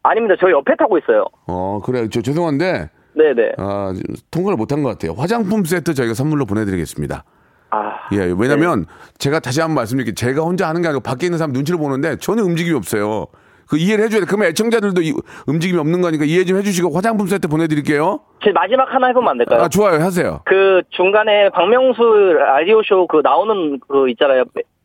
[0.03, 0.35] 아닙니다.
[0.39, 1.25] 저 옆에 타고 있어요.
[1.47, 2.07] 어 그래.
[2.09, 3.53] 저 죄송한데 네네.
[3.57, 3.93] 아
[4.31, 5.13] 통과를 못한 것 같아요.
[5.13, 7.23] 화장품 세트 저희가 선물로 보내드리겠습니다.
[7.71, 8.85] 아, 예, 왜냐면
[9.17, 10.13] 제가 다시 한번 말씀드릴게요.
[10.13, 13.25] 제가 혼자 하는 게 아니고 밖에 있는 사람 눈치를 보는데 전혀 움직임이 없어요.
[13.67, 14.25] 그 이해를 해줘야 돼.
[14.27, 15.13] 그러면 애청자들도 이-
[15.47, 18.19] 움직임이 없는 거니까 이해 좀 해주시고 화장품 세트 보내드릴게요.
[18.43, 19.61] 제 마지막 하나 해보면 안 될까요?
[19.61, 20.41] 아 좋아요, 하세요.
[20.45, 22.01] 그 중간에 박명수
[22.37, 24.43] 라디오 쇼 그 나오는 그 있잖아요.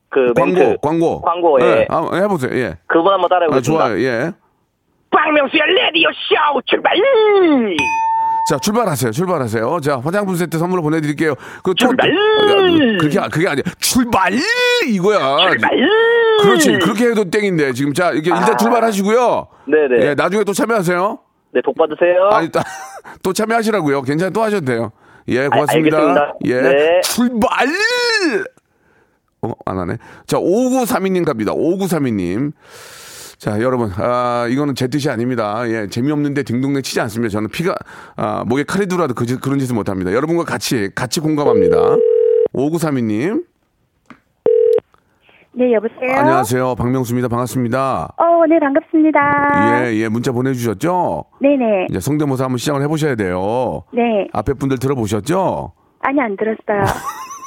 [0.09, 0.77] 그 광고, 멘트.
[0.81, 1.21] 광고.
[1.21, 1.65] 광고, 예.
[1.65, 2.51] 네, 한번 해보세요.
[2.57, 2.79] 예.
[2.87, 3.85] 그분 한번 아, 따라해보겠습니다.
[3.85, 4.33] 좋아요, 예.
[5.11, 6.95] 박명수의 라디오 쇼 출발!
[8.49, 9.11] 자, 출발하세요.
[9.13, 9.81] 출발하세요.
[9.83, 11.35] 자, 화장품 세트 선물로 보내드릴게요.
[11.63, 12.09] 그 또- 출발!
[12.11, 12.15] 야,
[12.99, 13.63] 그게, 그게 아니야.
[13.79, 14.33] 출발!
[14.89, 15.37] 이거야.
[15.51, 15.71] 출발!
[16.43, 16.73] 그렇지.
[16.79, 17.73] 그렇게 해도 땡인데.
[17.75, 19.49] 지금 자, 이게 일단 출발하시고요.
[19.67, 20.07] 네네.
[20.07, 21.19] 예, 나중에 또 참여하세요.
[21.53, 22.29] 네, 복 받으세요.
[22.31, 22.61] 아니, 또,
[23.23, 24.03] 또 참여하시라고요.
[24.03, 24.31] 괜찮아.
[24.31, 24.93] 또 하셔도 돼요.
[25.29, 25.97] 예, 고맙습니다.
[25.99, 26.35] 알겠습니다.
[26.47, 26.61] 예.
[26.63, 27.01] 네.
[27.03, 27.51] 출발!
[29.43, 29.97] 어, 안 하네.
[30.27, 31.53] 자, 5932님 갑니다.
[31.53, 32.53] 5932님.
[33.39, 35.63] 자, 여러분, 아, 이거는 제 뜻이 아닙니다.
[35.69, 37.31] 예, 재미없는데 딩동댕 치지 않습니다.
[37.31, 37.73] 저는 피가,
[38.17, 40.13] 아, 목에 칼이 들어와도 그, 짓- 그런 짓을 못 합니다.
[40.13, 41.77] 여러분과 같이, 같이 공감합니다.
[42.53, 43.45] 5932님.
[45.53, 46.19] 네, 여보세요?
[46.19, 46.75] 안녕하세요.
[46.77, 47.29] 박명수입니다.
[47.29, 48.15] 반갑습니다.
[48.17, 49.87] 어, 네, 반갑습니다.
[49.87, 51.25] 예, 예, 문자 보내주셨죠?
[51.41, 51.87] 네네.
[51.91, 53.85] 이제 성대모사 한번 시작을 해보셔야 돼요.
[53.93, 54.29] 네.
[54.33, 55.73] 앞에 분들 들어보셨죠?
[56.01, 56.85] 아니, 안 들었어요.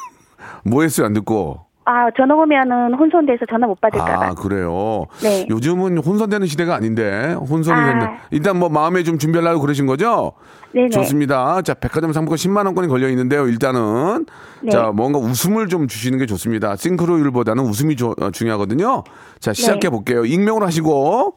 [0.63, 1.65] 뭐 했어요, 안 듣고?
[1.83, 4.25] 아, 전화 오면은 혼선돼서 전화 못 받을까봐.
[4.25, 5.05] 아, 그래요?
[5.23, 5.47] 네.
[5.49, 7.85] 요즘은 혼선되는 시대가 아닌데, 혼선이 아.
[7.99, 8.17] 됐네.
[8.29, 10.33] 일단 뭐 마음에 좀 준비하려고 그러신 거죠?
[10.73, 10.89] 네네.
[10.89, 11.61] 좋습니다.
[11.63, 14.27] 자, 백화점 상품권 10만원권이 걸려 있는데요, 일단은.
[14.61, 14.69] 네.
[14.69, 16.75] 자, 뭔가 웃음을 좀 주시는 게 좋습니다.
[16.75, 19.03] 싱크로율보다는 웃음이 조- 어, 중요하거든요.
[19.39, 19.89] 자, 시작해 네.
[19.89, 20.23] 볼게요.
[20.23, 21.35] 익명으로 하시고.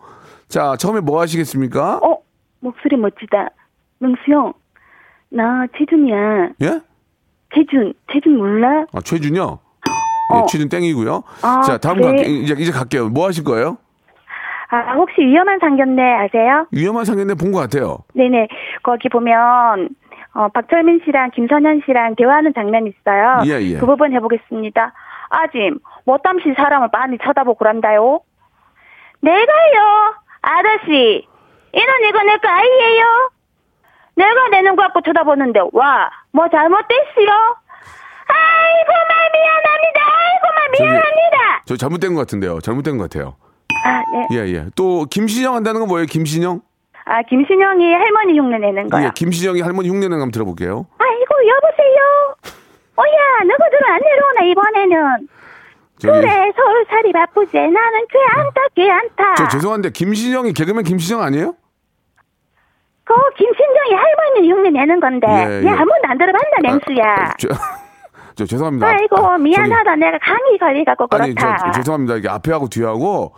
[0.48, 1.96] 자, 처음에 뭐 하시겠습니까?
[2.02, 2.18] 어,
[2.60, 3.48] 목소리 멋지다.
[3.98, 4.52] 명수 형,
[5.30, 6.50] 나 최준이야.
[6.62, 6.80] 예?
[7.54, 8.84] 최준, 최준 몰라?
[8.92, 9.58] 아, 최준요?
[10.30, 10.38] 어.
[10.40, 11.22] 예, 최준 땡이고요.
[11.42, 12.06] 아, 자, 다음 그래.
[12.08, 13.08] 갈게, 이제, 이제 갈게요.
[13.08, 13.76] 뭐 하실 거예요?
[14.70, 16.66] 아, 혹시 위험한 상견례 아세요?
[16.72, 17.98] 위험한 상견례 본 것 같아요.
[18.14, 18.48] 네네.
[18.82, 19.88] 거기 보면,
[20.34, 23.42] 어, 박철민 씨랑 김선현 씨랑 대화하는 장면이 있어요.
[23.46, 23.78] 예, 예.
[23.78, 24.92] 그 부분 해보겠습니다.
[25.30, 28.20] 아짐, 뭐땀시 사람을 많이 쳐다보고 그런다요?
[29.20, 31.26] 내가요, 아저씨.
[31.72, 33.30] 이는 이거 내 거 아이예요?
[34.16, 37.56] 내가 내는 거 갖고 쳐다보는데, 와, 뭐 잘못됐어요?
[38.28, 40.00] 아이고, 말 미안합니다.
[40.00, 41.62] 아이고, 말 미안합니다.
[41.66, 42.60] 저 잘못된 것 같은데요.
[42.60, 43.36] 잘못된 것 같아요.
[43.84, 44.28] 아, 네.
[44.38, 44.66] 예, 예.
[44.76, 46.06] 또, 김신영 한다는 건 뭐예요?
[46.06, 46.60] 김신영?
[47.06, 49.04] 아, 김신영이 할머니 흉내 내는 거야.
[49.04, 50.86] 예, 김신영이 할머니 흉내 내는 거 한번 들어볼게요.
[50.96, 52.34] 아이고 여보세요.
[52.96, 55.28] 어야 너희들은 안 내려오나 이번에는.
[55.98, 57.56] 저기, 그래 서울 살이 바쁘지.
[57.58, 59.34] 나는 괜찮다 괜찮다.
[59.34, 61.54] 저 죄송한데, 김신영이 개그맨 김신영 아니에요?
[63.04, 65.26] 그 김신정이 할머니 흉내 내는 건데.
[65.28, 65.66] 예, 예.
[65.66, 67.34] 얘한 번도 안 들어봤나 맹수야.
[67.38, 67.48] 저,
[68.36, 68.86] 저 죄송합니다.
[68.88, 71.70] 아이고 미안하다 내가 감기 걸리갖고 아니, 저, 그렇다.
[71.72, 72.16] 죄송합니다.
[72.16, 73.32] 이게 앞에하고 뒤하고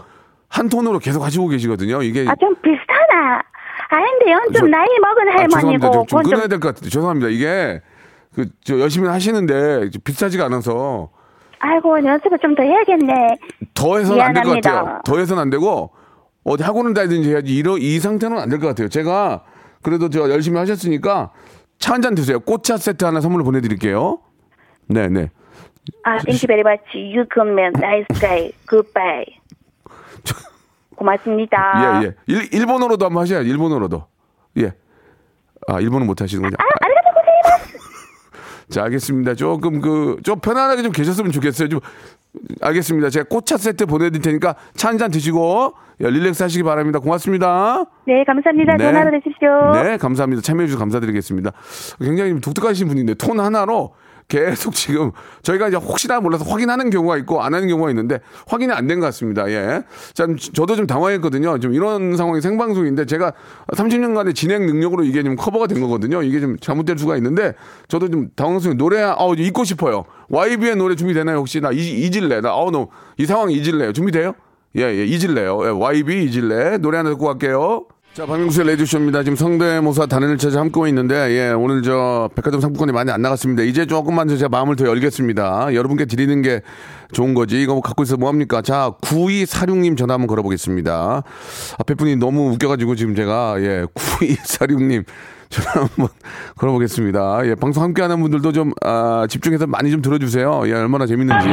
[0.49, 2.03] 한 톤으로 계속 하시고 계시거든요.
[2.03, 2.25] 이게.
[2.29, 3.43] 아 좀 비슷하다.
[3.89, 5.33] 아 근데 연좀 저- 나이 먹은 아.
[5.33, 6.89] 할머니고 좀, 좀좀 끊어야 될 것 같아요.
[6.91, 7.29] 죄송합니다.
[7.29, 7.81] 이게
[8.35, 11.11] 그 저 열심히 하시는데 비슷하지가 않아서
[11.59, 13.37] 아이고 연습을 좀 더 해야겠네.
[13.75, 14.55] 더 해서는 안 될 것.
[14.63, 15.01] 같아요.
[15.05, 15.91] 더 해서는 안 되고
[16.45, 18.89] 어디 학원을 다니든지 해야지 이러, 이 상태는 안 될 것 같아요.
[18.89, 19.43] 제가
[19.83, 21.31] 그래도 저 열심히 하셨으니까
[21.79, 22.41] 차 한 잔 드세요.
[22.41, 24.19] 꽃차 세트 하나 선물로 보내드릴게요.
[24.89, 25.31] 네, 네.
[26.05, 26.83] 아, thank you very much.
[26.95, 27.73] You come man.
[27.77, 28.53] Nice guy.
[28.69, 29.27] Goodbye.
[30.97, 32.03] 고맙습니다.
[32.03, 32.15] 예, 예.
[32.27, 33.47] 일, 일본어로도 한번 하셔야죠.
[33.49, 34.05] 일본어로도.
[34.59, 34.73] 예.
[35.69, 36.57] 아, 일본어 못 하시는 거죠?
[36.59, 37.79] 아, 아리가토 고생이마스.
[38.71, 39.35] 자, 알겠습니다.
[39.35, 41.69] 조금 그, 좀 편안하게 좀 계셨으면 좋겠어요.
[41.69, 41.81] 좀,
[42.63, 43.11] 알겠습니다.
[43.11, 46.99] 제가 꽃차 세트 보내드릴 테니까 차 한 잔 드시고, 예, 릴렉스 하시기 바랍니다.
[46.99, 47.85] 고맙습니다.
[48.07, 48.77] 네, 감사합니다.
[48.77, 48.85] 네.
[48.85, 49.73] 전화 받으십시오.
[49.83, 50.43] 네, 감사합니다.
[50.43, 51.53] 참여해주셔서 감사드리겠습니다.
[52.01, 53.95] 굉장히 독특하신 분인데, 톤 하나로
[54.29, 55.13] 계속 지금
[55.43, 59.07] 저희가 이제 혹시나 몰라서 확인하는 경우가 있고 안 하는 경우가 있는데 확인이 안 된 것
[59.07, 59.49] 같습니다.
[59.51, 59.83] 예.
[60.15, 61.59] 참 저도 좀 당황했거든요.
[61.61, 63.33] 좀 이런 상황이 생방송인데 제가
[63.75, 66.23] 30년간의 진행 능력으로 이게 좀 커버가 된 거거든요.
[66.23, 67.55] 이게 좀 잘못될 수가 있는데
[67.89, 68.77] 저도 좀 당황스러워.
[68.77, 70.05] 노래 어 잊고 싶어요.
[70.31, 71.79] YB의 노래 준비되나요 혹시 나 잊-
[72.17, 72.41] 잊을래.
[72.41, 73.93] 나 어우 너이 상황 잊을래요.
[73.93, 74.35] 준비돼요?
[74.77, 75.61] 예, 예, 잊을래요.
[75.65, 76.79] 예, YB 잊을래.
[76.79, 77.87] 노래 하나 듣고 갈게요.
[78.17, 79.25] 자, 박명수의 레디쇼입니다.
[79.25, 83.63] 지금 성대모사 단연을 찾아 함께 있는데, 예, 오늘 저 백화점 상품권이 많이 안 나갔습니다.
[83.63, 85.75] 이제 조금만 더 제가 마음을 더 열겠습니다.
[85.75, 86.63] 여러분께 드리는 게
[87.13, 87.61] 좋은 거지.
[87.61, 88.63] 이거 뭐 갖고 있어 뭐합니까?
[88.63, 91.25] 자, 9246님 전화 한번 걸어보겠습니다.
[91.79, 95.05] 앞에 분이 너무 웃겨가지고 지금 제가, 예, 9246님
[95.51, 96.09] 전화 한번
[96.57, 97.47] 걸어보겠습니다.
[97.49, 100.63] 예, 방송 함께 하는 분들도 좀, 아, 집중해서 많이 좀 들어주세요.
[100.69, 101.49] 예, 얼마나 재밌는지.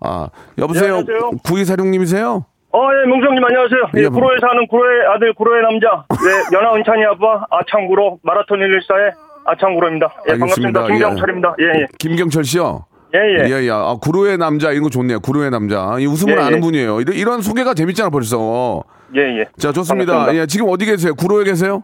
[0.00, 1.02] 아, 여보세요?
[1.02, 1.30] 네, 안녕하세요.
[1.44, 2.55] 9246님이세요?
[2.76, 3.80] 어, 예, 명성님 안녕하세요.
[3.96, 4.20] 예, 예, 뭐.
[4.20, 6.04] 구로에 사는 구로의 아들, 구로의 남자.
[6.12, 9.14] 네, 연하 은찬이 아빠, 아창구로, 마라톤 114의
[9.46, 10.14] 아창구로입니다.
[10.28, 10.80] 예, 반갑습니다.
[10.80, 10.86] 알겠습니다.
[11.08, 11.54] 김경철입니다.
[11.60, 11.86] 예, 예.
[11.98, 12.84] 김경철 씨요?
[13.14, 13.48] 예, 예.
[13.48, 13.70] 예, 예.
[13.70, 15.20] 아, 구로의 남자, 이런 거 좋네요.
[15.20, 15.96] 구로의 남자.
[15.98, 16.60] 이 웃음을 예, 아는 예.
[16.60, 17.00] 분이에요.
[17.00, 18.82] 이런, 이런 소개가 재밌잖아, 벌써.
[19.16, 19.44] 예, 예.
[19.56, 20.12] 자, 좋습니다.
[20.12, 20.42] 반갑습니다.
[20.42, 21.14] 예, 지금 어디 계세요?
[21.14, 21.82] 구로에 계세요?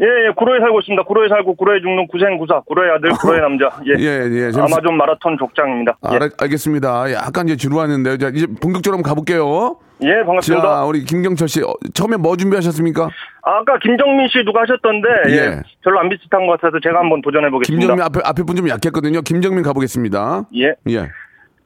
[0.00, 1.02] 예, 예, 구로에 살고 있습니다.
[1.02, 3.68] 구로에 살고, 구로에 죽는 구생구사, 구로의 아들, 구로의 남자.
[3.84, 3.92] 예.
[4.00, 4.52] 예, 예.
[4.52, 5.98] 재밌- 아마존 마라톤 족장입니다.
[6.12, 7.12] 예, 알, 알겠습니다.
[7.12, 8.16] 약간 이제 지루하는데.
[8.16, 9.76] 자, 이제 본격적으로 한번 가볼게요.
[10.02, 10.66] 예, 반갑습니다.
[10.66, 11.62] 자, 우리 김경철 씨.
[11.62, 13.08] 어, 처음에 뭐 준비하셨습니까?
[13.42, 15.32] 아까 김정민 씨 누가 하셨던데, 예.
[15.34, 15.62] 예.
[15.84, 17.80] 별로 안 비슷한 것 같아서 제가 한번 도전해 보겠습니다.
[17.80, 19.22] 김정민 앞에, 앞에 분 좀 약했거든요.
[19.22, 20.44] 김정민 가보겠습니다.
[20.56, 20.74] 예.
[20.88, 21.08] 예.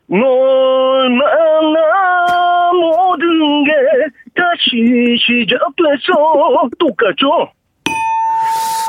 [0.07, 3.71] 널 만나 모든 게
[4.37, 6.69] 다시 시작됐어.
[6.79, 7.51] 똑같죠?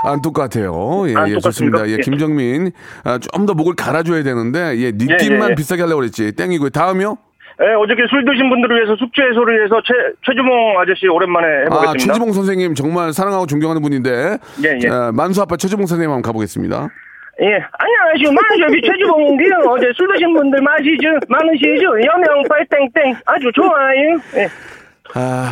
[0.03, 1.10] 안 똑같아요.
[1.10, 1.38] 예, 안 예?
[1.39, 1.88] 좋습니다.
[1.88, 1.97] 예, 예.
[1.97, 2.71] 김정민.
[3.03, 5.55] 아, 좀 더 목을 갈아줘야 되는데, 예, 느낌만 예, 예.
[5.55, 6.34] 비싸게 하려고 그랬지.
[6.34, 6.69] 땡이고.
[6.69, 7.17] 다음이요?
[7.61, 9.93] 예, 어저께 술 드신 분들을 위해서 숙취 해소를 위해서 최,
[10.25, 11.89] 최주몽 아저씨 오랜만에 해보겠습니다.
[11.89, 14.37] 아, 최지봉 선생님 정말 사랑하고 존경하는 분인데.
[14.65, 14.89] 예, 예.
[14.89, 16.89] 어, 만수 아빠 최지봉 선생님 한번 가보겠습니다.
[17.41, 18.31] 예, 안녕하세요.
[18.31, 19.55] 만수비 최주봉인데요.
[19.69, 21.07] 어제 술 드신 분들 마시죠.
[21.27, 21.85] 많으시죠?
[21.99, 24.19] 연영 빨땡땡 아주 좋아요.
[24.37, 24.47] 예.
[25.13, 25.51] 아,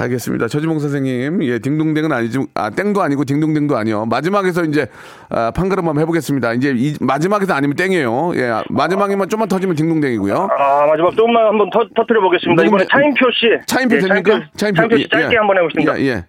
[0.00, 0.48] 알겠습니다.
[0.48, 4.06] 저지몽 선생님, 예, 딩동댕은 아니지, 아, 땡도 아니고 딩동댕도 아니요.
[4.06, 4.86] 마지막에서 이제,
[5.28, 6.54] 아, 판가름 한번 해보겠습니다.
[6.54, 8.32] 이제 이, 마지막에서 아니면 땡이에요.
[8.36, 10.48] 예, 마지막에만 좀만 터지면 딩동댕이고요.
[10.58, 12.64] 아, 마지막 조금만 한번 터, 터뜨려 보겠습니다.
[12.64, 13.46] 이번에 차인표 씨.
[13.66, 14.30] 차인표 예, 됩니까?
[14.32, 15.38] 차인표, 차인표, 차인표 씨 예, 짧게 예.
[15.38, 16.00] 한번 해보겠습니다.
[16.00, 16.24] 예, 예.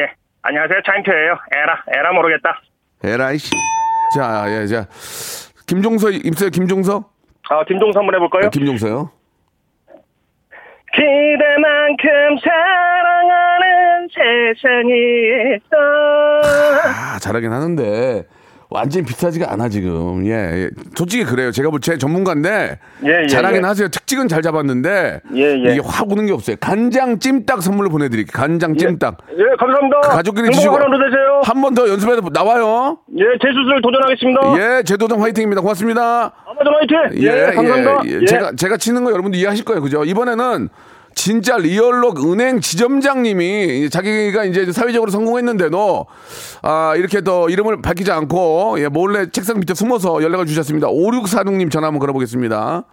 [0.00, 0.06] 예.
[0.42, 0.80] 안녕하세요.
[0.86, 1.32] 차인표예요.
[1.52, 2.60] 에라, 에라 모르겠다.
[3.04, 3.50] 에라이씨.
[4.16, 4.86] 자, 예, 자.
[5.66, 7.04] 김종서 되세요, 김종서?
[7.50, 8.46] 아, 김종서 한번 해볼까요?
[8.46, 9.10] 아, 김종서요?
[10.92, 14.92] 그대만큼 사랑하는 세상이
[15.56, 15.76] 있어.
[16.84, 18.24] 아, 잘하긴 하는데.
[18.70, 20.24] 완전히 비슷하지가 않아, 지금.
[20.26, 20.70] 예, 예.
[20.94, 21.50] 솔직히 그래요.
[21.50, 22.78] 제가 뭐 제 전문가인데.
[23.04, 23.66] 예, 예, 잘하긴 예.
[23.66, 23.88] 하세요.
[23.88, 25.20] 특징은 잘 잡았는데.
[25.34, 25.72] 예, 예.
[25.72, 26.56] 이게 확 오는 게 없어요.
[26.60, 28.32] 간장 찜닭 선물로 보내드릴게요.
[28.32, 29.18] 간장 찜닭.
[29.32, 30.00] 예, 감사합니다.
[30.00, 30.78] 가족끼리 드시고.
[31.42, 32.98] 한 번 더 연습해서 나와요.
[33.18, 34.40] 예, 제 수술 도전하겠습니다.
[34.78, 35.60] 예, 제도동 화이팅입니다.
[35.62, 36.32] 고맙습니다.
[36.46, 37.22] 아마존 화이팅!
[37.22, 38.26] 예, 감사합니다.
[38.26, 39.80] 제가, 제가 치는 거 여러분들 이해하실 거예요.
[39.82, 40.04] 그죠?
[40.04, 40.68] 이번에는
[41.14, 46.06] 진짜 리얼로 은행 지점장님이 자기가 이제 사회적으로 성공했는데도
[46.62, 50.88] 아, 이렇게 또 이름을 밝히지 않고 예, 몰래 책상 밑에 숨어서 연락을 주셨습니다.
[50.88, 52.84] 5646님 전화 한번 걸어보겠습니다.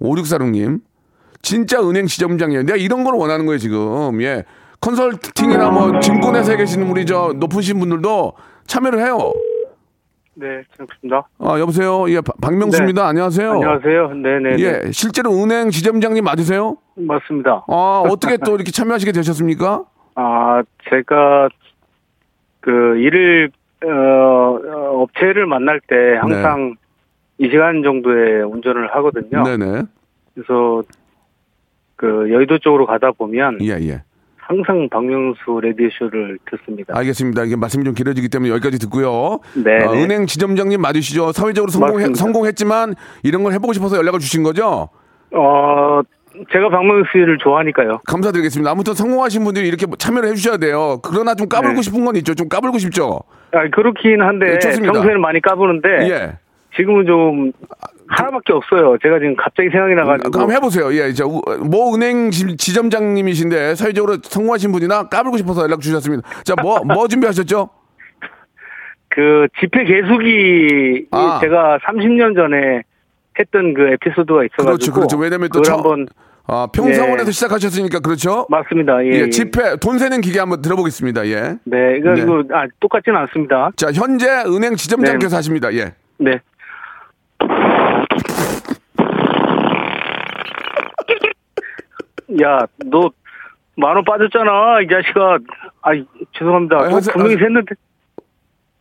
[0.00, 0.80] 5646님.
[1.42, 2.62] 진짜 은행 지점장이에요.
[2.62, 4.22] 내가 이런 걸 원하는 거예요, 지금.
[4.22, 4.44] 예.
[4.80, 8.32] 컨설팅이나 뭐 증권회사에 계시는 우리 저 높으신 분들도
[8.66, 9.32] 참여를 해요.
[10.34, 11.28] 네, 반갑습니다.
[11.40, 12.08] 아, 여보세요.
[12.10, 13.02] 예, 박- 박명수입니다.
[13.02, 13.08] 네.
[13.08, 13.52] 안녕하세요.
[13.52, 14.14] 안녕하세요.
[14.14, 14.56] 네 네.
[14.60, 16.78] 예, 실제로 은행 지점장님 맞으세요?
[16.96, 17.64] 맞습니다.
[17.68, 19.84] 아, 어떻게 또 이렇게 참여하시게 되셨습니까?
[20.14, 21.48] 아, 제가
[22.60, 23.50] 그 일을
[23.84, 26.76] 어, 어, 업체를 만날 때 항상
[27.38, 29.42] 이 시간 정도에 운전을 하거든요.
[29.42, 29.82] 네네.
[30.34, 30.82] 그래서
[31.96, 34.02] 그 여의도 쪽으로 가다 보면 예, 예.
[34.44, 36.92] 항상 박명수 레디오 쇼를 듣습니다.
[36.96, 37.44] 알겠습니다.
[37.44, 39.38] 이게 말씀이 좀 길어지기 때문에 여기까지 듣고요.
[39.54, 39.84] 네.
[39.84, 41.32] 어, 은행 지점장님 맞으시죠?
[41.32, 42.06] 사회적으로 성공해.
[42.14, 44.88] 성공했지만 이런 걸 해보고 싶어서 연락을 주신 거죠?
[45.30, 46.00] 어,
[46.52, 48.00] 제가 박명수 씨를 좋아하니까요.
[48.06, 48.70] 감사드리겠습니다.
[48.70, 50.98] 아무튼 성공하신 분들이 이렇게 참여를 해주셔야 돼요.
[51.02, 51.82] 그러나 좀 까불고 네.
[51.82, 52.34] 싶은 건 있죠.
[52.34, 53.20] 좀 까불고 싶죠?
[53.52, 54.92] 아, 그렇긴 한데 예, 좋습니다.
[54.94, 56.32] 평소에는 많이 까부는데 예.
[56.76, 57.52] 지금은 좀
[58.12, 58.96] 하나밖에 없어요.
[59.02, 60.30] 제가 지금 갑자기 생각이 나가지고.
[60.30, 60.92] 그럼 해보세요.
[60.94, 66.28] 예, 저, 우- 모 은행 지- 지점장님이신데 사회적으로 성공하신 분이나 까불고 싶어서 연락 주셨습니다.
[66.44, 67.70] 자, 뭐, 뭐 준비하셨죠?
[69.08, 71.38] 그 집회 개수기 아.
[71.42, 72.82] 제가 30년 전에
[73.38, 75.16] 했던 그 에피소드가 있어가지고 그렇죠, 그렇죠.
[75.18, 76.06] 왜냐면 또 그걸 처- 한번
[76.46, 77.30] 아, 평사원에서 예.
[77.30, 78.46] 시작하셨으니까 그렇죠?
[78.50, 79.02] 맞습니다.
[79.04, 79.30] 예, 예, 예.
[79.30, 81.26] 집회 돈 세는 기계 한번 들어보겠습니다.
[81.28, 81.56] 예.
[81.64, 82.22] 네, 이거 네.
[82.22, 83.70] 이거 아 똑같지는 않습니다.
[83.76, 85.72] 자, 현재 은행 지점장께서 하십니다.
[85.74, 85.92] 예.
[86.18, 86.40] 네.
[92.40, 93.10] 야, 너
[93.74, 95.38] 만 원 빠졌잖아, 이 자식아.
[95.80, 95.92] 아,
[96.38, 96.76] 죄송합니다.
[96.76, 97.36] 아, 너 하세요, 분명히.
[97.36, 97.74] 샜는데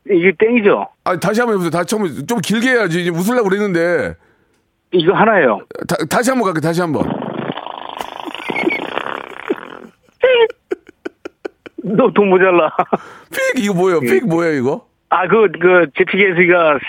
[0.10, 0.86] 이게 땡이죠.
[1.06, 1.70] 아, 다시 한번 해보세요.
[1.72, 3.02] 다시 처음 좀 길게 해야지.
[3.02, 4.16] 이제 웃으려고 그랬는데.
[4.92, 5.62] 이거 하나예요.
[5.88, 6.60] 다, 다시 한번 갈게요.
[6.62, 7.04] 다시 한번.
[11.84, 12.70] 너 돈 모자라.
[13.32, 14.00] 픽 이거 뭐예요?
[14.02, 14.88] 픽 뭐예요, 이거?
[15.10, 16.80] 아, 그, 그, 제피게스가,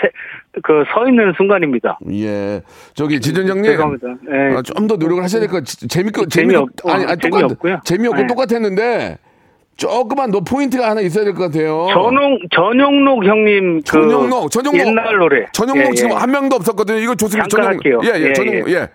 [0.61, 1.97] 그, 서 있는 순간입니다.
[2.11, 2.61] 예.
[2.93, 3.63] 저기 지점장님.
[3.63, 4.07] 죄송합니다.
[4.57, 4.61] 예.
[4.61, 5.87] 좀더 노력을 하셔야 될 것 같아요.
[5.87, 7.79] 재밌고 재미없- 재미없 아니, 아니 어, 똑같 재미없고요.
[7.83, 8.27] 재미없고 네.
[8.27, 9.17] 똑같았는데
[9.75, 11.87] 조금만 더 포인트가 하나 있어야 될 것 같아요.
[11.91, 13.83] 전용, 전용록 형님, 그.
[13.83, 14.79] 전용록, 전용록.
[14.87, 15.45] 옛날 노래.
[15.53, 16.13] 전용록 예, 지금 예.
[16.15, 16.99] 한 명도 없었거든요.
[16.99, 17.47] 이거 좋습니다.
[17.49, 17.99] 잠깐 전용.
[17.99, 18.01] 할게요.
[18.03, 18.55] 예, 예, 예, 전용.
[18.69, 18.73] 예.
[18.73, 18.87] 예.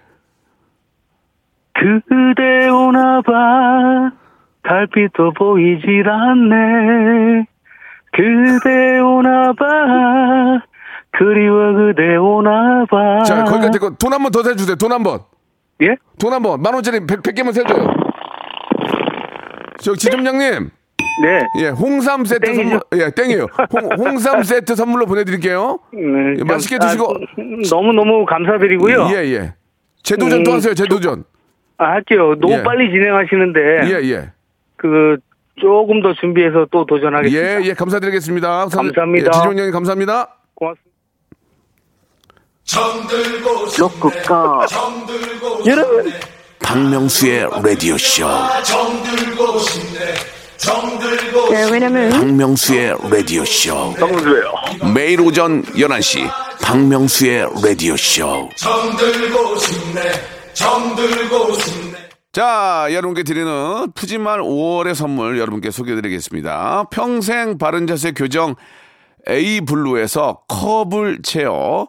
[1.75, 4.11] 그대 오나봐
[4.63, 7.47] 달빛도 보이질 않네
[8.13, 9.65] 그대 오나봐
[11.13, 14.77] 그리워 그대 오나봐 자, 거기까지 됐고 돈 한 번 더 세주세요.
[14.77, 15.21] 돈 한 번.
[15.83, 15.97] 예?
[16.19, 16.61] 돈 한 번.
[16.63, 17.87] 만 원짜리 100, 100개만 세줘요.
[19.81, 20.71] 저 지점장님.
[21.23, 21.47] 네.
[21.61, 22.63] 예, 홍삼 세트 땡이죠.
[22.63, 22.81] 선물.
[22.95, 23.47] 예, 땡이에요.
[23.73, 25.81] 홍, 홍삼 세트 선물로 보내드릴게요.
[25.93, 26.01] 네,
[26.39, 27.13] 예, 맛있게 아, 드시고.
[27.71, 29.55] 너무너무 감사드리고요 예, 예.
[30.05, 30.75] 재도전 또 음, 하세요.
[30.75, 31.25] 재도전.
[31.79, 32.63] 아, 할게요 너무 예.
[32.63, 34.33] 빨리 진행하시는데 예, 예.
[34.77, 35.17] 그
[35.61, 38.49] 조금 더 준비해서 또 도전하겠습니다 예, 예, 감사드리겠습니다.
[38.69, 39.03] 감사합니다.
[39.29, 40.38] 예, 지종장님 감사합니다.
[43.79, 44.67] 로쿠꺼
[45.67, 46.13] 여러분
[46.61, 48.27] 박명수의 라디오 쇼.
[51.51, 53.95] 네, 왜냐면 박명수의 라디오 쇼.
[53.95, 54.53] 박명수예요.
[54.93, 56.29] 매일 오전 11시
[56.63, 58.51] 박명수의 라디오 쇼.
[62.33, 66.85] 자, 여러분께 드리는 푸짐한 5월의 선물 여러분께 소개해드리겠습니다.
[66.91, 68.55] 평생 바른 자세 교정
[69.29, 71.89] A 블루에서 커블 체어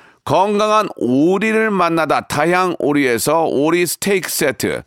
[0.23, 4.83] 건강한 오리를 만나다 다향 오리에서 오리 스테이크 세트,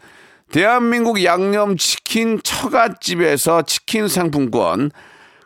[0.53, 4.91] 대한민국 양념치킨 처갓집에서 치킨 상품권,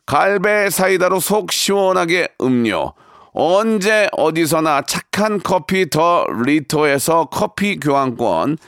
[0.04, 2.92] 갈배 사이다로 속 시원하게 음료,
[3.32, 8.58] 언제 어디서나 착한 커피 더 리터에서 커피 교환권,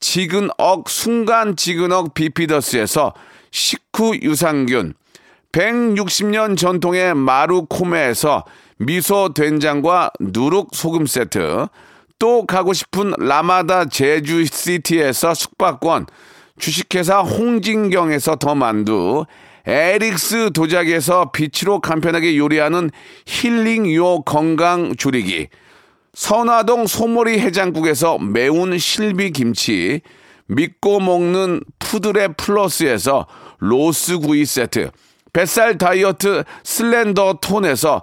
[0.00, 3.12] 지근억 순간 지근억 비피더스에서
[3.50, 4.94] 식후 유산균,
[5.52, 8.44] 160년 전통의 마루코메에서
[8.78, 11.66] 미소 된장과 누룩 소금 세트,
[12.18, 16.06] 또 가고 싶은 라마다 제주시티에서 숙박권,
[16.58, 19.24] 주식회사 홍진경에서 더 만두,
[19.66, 22.90] 에릭스 도자기에서 빛으로 간편하게 요리하는
[23.26, 25.48] 힐링요 건강 조리기,
[26.14, 30.02] 선화동 소머리 해장국에서 매운 실비김치,
[30.46, 33.26] 믿고 먹는 푸드랩 플러스에서
[33.58, 34.90] 로스구이 세트,
[35.32, 38.02] 뱃살 다이어트 슬렌더 톤에서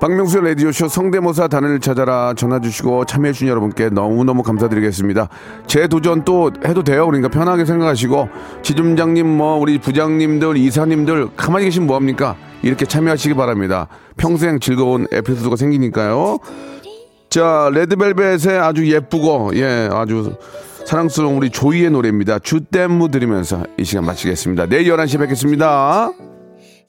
[0.00, 5.28] 박명수 라디오쇼 성대모사 단을 찾아라 전화 주시고 참여해주신 여러분께 너무너무 감사드리겠습니다.
[5.66, 7.06] 제 도전 또 해도 돼요.
[7.06, 8.28] 그러니까 편하게 생각하시고
[8.62, 12.36] 지점장님 뭐 우리 부장님들 이사님들 가만히 계시면 뭐합니까?
[12.62, 13.88] 이렇게 참여하시기 바랍니다.
[14.16, 16.38] 평생 즐거운 에피소드가 생기니까요.
[17.28, 20.36] 자 레드벨벳의 아주 예쁘고 예 아주
[20.86, 22.38] 사랑스러운 우리 조이의 노래입니다.
[22.38, 24.66] 주댐무 들으면서 이 시간 마치겠습니다.
[24.66, 26.37] 내일 11시에 뵙겠습니다.